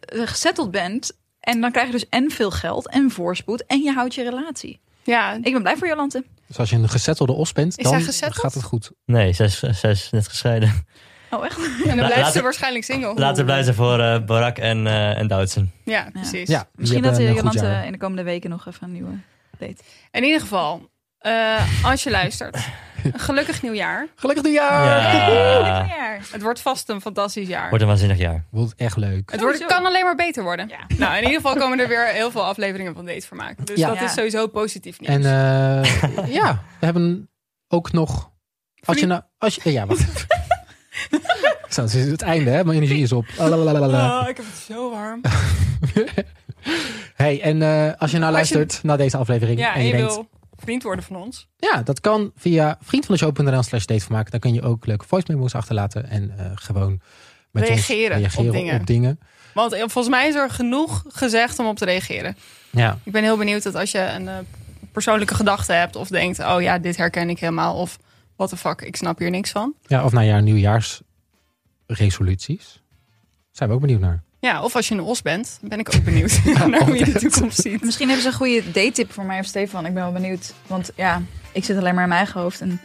[0.00, 1.12] eh, gezetteld bent.
[1.42, 3.66] En dan krijg je dus en veel geld en voorspoed.
[3.66, 4.80] En je houdt je relatie.
[5.02, 6.24] Ja, Ik ben blij voor Jolante.
[6.46, 8.90] Dus als je een gezettelde os bent, Is dan gaat het goed.
[9.04, 10.84] Nee, zij is, zij is net gescheiden.
[11.30, 11.56] Oh, echt?
[11.58, 13.14] en dan La- blijft ze waarschijnlijk single.
[13.14, 15.72] Laten we blij zijn voor eh, Barak en, eh en Doutzen.
[15.84, 16.48] Ja, precies.
[16.48, 19.18] Ja, Misschien dat goed Jolante in de komende weken nog even een nieuwe
[19.58, 19.82] date.
[20.10, 22.56] In ieder geval, eh, als je luistert,
[23.14, 24.06] gelukkig nieuwjaar.
[24.14, 24.84] Gelukkig nieuwjaar!
[24.84, 25.84] Ja.
[25.84, 26.16] Ja.
[26.32, 27.68] Het wordt vast een fantastisch jaar.
[27.68, 28.44] Wordt een waanzinnig jaar.
[28.50, 29.30] Wordt echt leuk.
[29.30, 30.68] Het wordt, kan alleen maar beter worden.
[30.68, 30.78] Ja.
[30.98, 33.66] Nou, in ieder geval komen er weer heel veel afleveringen van Date Vermaak.
[33.66, 33.88] Dus Ja.
[33.88, 34.04] dat Ja.
[34.04, 35.12] is sowieso positief nieuws.
[35.14, 37.30] En eh, ja, we hebben
[37.68, 38.30] ook nog...
[38.84, 39.22] Als je nou...
[39.38, 40.26] Als je, eh, ja, wacht even.
[41.68, 42.64] Zo, het is het einde, hè?
[42.64, 43.24] Mijn energie is op.
[43.38, 45.20] Oh, ik heb het zo warm.
[47.14, 49.80] Hey, en eh, als je nou Als je- luistert naar deze aflevering Ja, en en
[49.80, 50.14] je, je denkt...
[50.14, 50.28] wil
[50.62, 51.48] vriend worden van ons.
[51.56, 54.30] Ja, dat kan via vriendvandeshow.nl slash datevermaak.
[54.30, 57.00] Dan kun je ook leuke voice memos achterlaten en eh, gewoon
[57.50, 58.80] met Reageren ons op reageren dingen.
[58.80, 59.18] op dingen.
[59.54, 62.36] Want eh, volgens mij is er genoeg gezegd om op te reageren.
[62.70, 64.36] Ja, Ik ben heel benieuwd dat als je een eh,
[64.92, 65.96] persoonlijke gedachte hebt...
[65.96, 67.76] of denkt, oh ja, dit herken ik helemaal...
[67.76, 67.98] of
[68.36, 69.74] what the fuck, ik snap hier niks van.
[69.86, 72.82] ja of naar jouw nieuwjaarsresoluties.
[73.50, 74.22] Zijn we ook benieuwd naar.
[74.42, 77.18] Ja, of als je een os bent, ben ik ook benieuwd naar hoe je de
[77.18, 77.82] toekomst ziet.
[77.84, 79.86] Misschien hebben ze een goede date-tip voor mij of Stefan.
[79.86, 80.52] Ik ben wel benieuwd.
[80.66, 81.22] Want ja,
[81.52, 82.60] ik zit alleen maar in mijn eigen hoofd.
[82.60, 82.78] En ik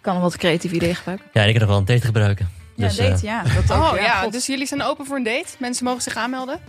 [0.00, 1.26] kan wat creatief idee gebruiken.
[1.32, 2.50] Ja, ik kan nog wel een date gebruiken.
[2.74, 3.42] Ja, Dus, date, eh, ja.
[3.42, 5.46] Dat ook, Oh ja, dus jullie zijn open voor een date?
[5.58, 6.60] Mensen mogen zich aanmelden?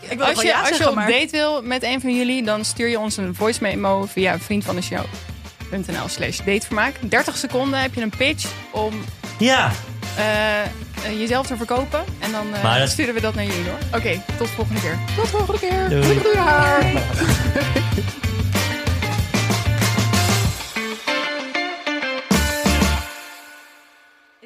[0.00, 2.42] ik wil Als je, ja als je op maar- date wil met een van jullie,
[2.44, 6.94] dan stuur je ons een voice memo via vriendvandeshow.nl slash datevermaak.
[7.00, 8.94] 30 seconden heb je een pitch om
[9.38, 9.72] ja,
[10.16, 10.68] eh, eh,
[11.20, 12.04] jezelf te verkopen.
[12.20, 13.78] En dan eh, Maar dat- sturen we dat naar jullie hoor.
[14.00, 14.98] Oké, tot de volgende keer.
[15.16, 15.88] Tot volgende keer.
[15.88, 16.02] Doei.
[16.02, 17.02] Gelukkig nieuwjaar.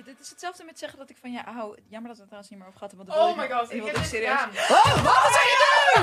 [0.05, 1.77] Dit is hetzelfde met zeggen dat ik van je hou.
[1.89, 3.07] Jammer dat we het trouwens niet meer over gehad hebben.
[3.07, 4.39] want dat Oh my god, ik het dit serieus.
[4.41, 4.79] gedaan.
[4.79, 5.57] Oh, wat zeg je
[5.95, 6.03] nu?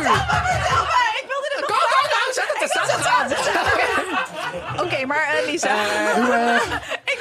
[1.22, 1.74] Ik wilde dit nog
[4.86, 5.74] Oké, maar eh, Lisa,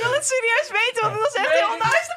[0.05, 2.13] wil het serieus weten, want het was echt heel nice.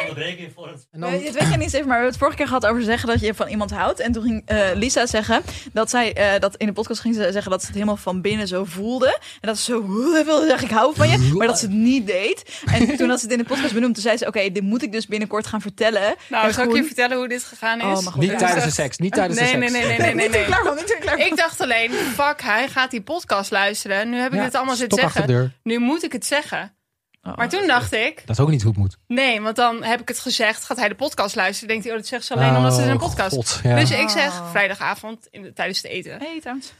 [0.00, 0.86] onderbreken voor het...
[0.90, 2.82] Dan, Eh, Dit weet je niet, even, maar we hebben het vorige keer gehad over
[2.82, 4.00] zeggen dat je van iemand houdt.
[4.00, 5.42] En toen ging eh, Lisa zeggen
[5.72, 8.20] dat zij eh, dat in de podcast ging ze zeggen dat ze het helemaal van
[8.20, 9.06] binnen zo voelde.
[9.40, 11.18] En dat ze zo "Oeh, wilde zeggen, ik hou van je.
[11.18, 12.60] Maar dat ze het niet deed.
[12.72, 14.82] En toen had ze het in de podcast benoemd, toen zei ze, oké, dit moet
[14.82, 16.14] ik dus binnenkort gaan vertellen.
[16.28, 17.84] Nou, zal ik je vertellen hoe dit gegaan is?
[17.84, 18.16] Oh, god.
[18.16, 18.98] niet Ja, tijdens de seks.
[18.98, 19.78] Niet tijdens nee, de nee, seks.
[19.80, 20.44] nee, nee, nee, nee, Niet nee.
[20.44, 21.26] klaar klaar van.
[21.26, 24.10] Ik dacht alleen, fuck, hij gaat die podcast luisteren.
[24.10, 25.26] Nu heb ik Ja, dit allemaal zitten de zeggen.
[25.26, 25.52] deur.
[25.62, 26.76] Nu moet ik het zeggen.
[27.22, 28.96] Oh, Maar toen dacht ik, Dat is ook niet hoe het moet.
[29.06, 30.64] nee, want dan heb ik het gezegd.
[30.64, 31.68] Gaat hij de podcast luisteren?
[31.68, 33.34] Denkt hij, oh, dat zegt ze alleen omdat ze in een Oh, podcast.
[33.34, 33.76] God, ja.
[33.76, 34.50] Dus ik zeg Oh.
[34.50, 36.18] vrijdagavond in de, tijdens het eten.
[36.18, 36.72] Hey, trouwens.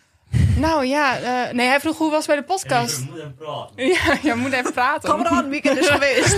[0.57, 3.05] Nou ja, eh, nee, hij vroeg hoe was het bij de podcast.
[3.77, 5.11] Ja, je moet even praten.
[5.11, 6.37] Kom eraan, weekend is geweest.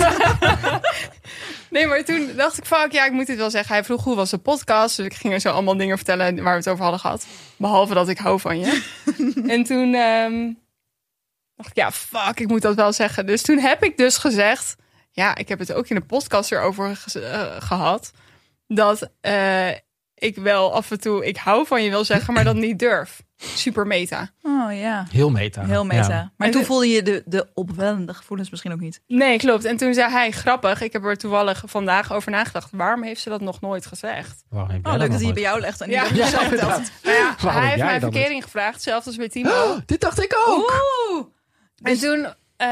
[1.71, 3.75] Nee, maar toen dacht ik, fuck, ja, ik moet dit wel zeggen.
[3.75, 4.97] Hij vroeg hoe was de podcast.
[4.97, 7.27] Dus ik ging er zo allemaal dingen vertellen waar we het over hadden gehad.
[7.57, 8.83] Behalve dat ik hou van je.
[9.47, 10.53] en toen ehm,
[11.63, 13.27] dacht ik, ja, fuck, ik moet dat wel zeggen.
[13.27, 14.77] Dus toen heb ik dus gezegd,
[15.11, 18.11] ja, ik heb het ook in de podcast erover ge- eh, gehad.
[18.67, 19.69] Dat eh,
[20.15, 23.23] ik wel af en toe, ik hou van je wil zeggen, maar dat niet durf.
[23.37, 24.31] Super meta.
[24.43, 25.65] Oh ja, Heel meta.
[25.65, 26.09] heel meta.
[26.09, 26.33] Ja.
[26.37, 29.03] Maar En toen de- voelde je de, de opwellende gevoelens misschien ook niet.
[29.07, 29.65] Nee, klopt.
[29.65, 32.69] En toen zei hij, grappig, ik heb er toevallig vandaag over nagedacht.
[32.73, 34.43] Waarom heeft ze dat nog nooit gezegd?
[34.51, 36.05] Oh, Waarom heb jij dat leuk dat hij bij jou legt en niet Ja.
[36.15, 39.51] Ja, hij heeft mij verkering gevraagd, zelfs als bij Timo.
[39.51, 40.83] Oh, dit dacht ik ook.
[41.11, 41.27] Oeh.
[41.83, 42.27] En toen,
[42.57, 42.69] eh,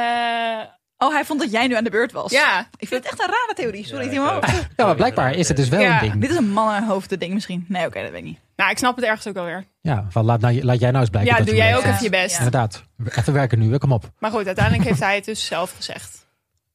[1.00, 2.30] Oh, hij vond dat jij nu aan de beurt was.
[2.32, 3.84] ja, Ik vind het echt een rare theorie.
[3.86, 4.40] Sorry, Ja, Timo.
[4.76, 6.02] Ja, maar blijkbaar is het dus wel Ja.
[6.02, 6.20] een ding.
[6.20, 7.64] Dit is een mannenhoofden ding misschien.
[7.68, 8.38] Nee, oké, dat weet ik niet.
[8.56, 9.64] nou, ik snap het ergens ook wel weer.
[9.80, 11.32] Ja, van laat, nou, laat jij nou eens blijken.
[11.32, 12.30] Ja, dat doe jij ook even je best.
[12.32, 12.36] Ja.
[12.36, 12.82] Inderdaad.
[13.16, 14.10] Even werken nu, kom op.
[14.18, 16.26] Maar goed, uiteindelijk heeft hij het dus zelf gezegd.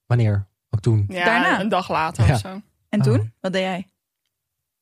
[0.06, 0.46] Wanneer?
[0.70, 1.06] Ook toen.
[1.08, 1.60] Ja, Daarna?
[1.60, 2.34] een dag later Ja.
[2.34, 2.62] of zo.
[2.90, 3.34] En toen?
[3.42, 3.88] Wat deed jij?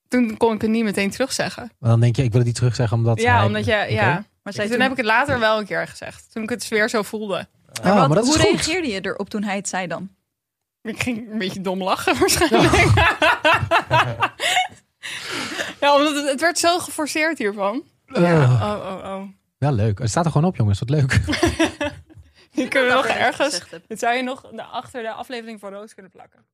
[0.07, 1.71] Toen kon ik het niet meteen terugzeggen.
[1.79, 4.23] Maar dan denk je, ik wil het niet terugzeggen omdat ja, hij- omdat je, ja.
[4.43, 6.31] Maar toen heb ik het later wel een keer gezegd.
[6.31, 7.47] Toen ik het weer zo voelde.
[7.73, 8.49] Ah, Maar wat- maar dat is hoe goed.
[8.49, 10.09] reageerde je erop toen hij het zei dan?
[10.81, 12.73] Ik ging een beetje dom lachen waarschijnlijk.
[15.79, 17.83] ja, omdat het, het werd zo geforceerd hiervan.
[18.05, 18.23] Eh,
[18.61, 19.23] Oh, oh, oh.
[19.57, 19.99] wel leuk.
[19.99, 20.79] Het staat er gewoon op, jongens.
[20.79, 21.11] Wat leuk.
[22.55, 23.61] Die kunnen we nog ergens.
[23.87, 26.45] Dit zou je nog achter de aflevering van Roos kunnen plakken.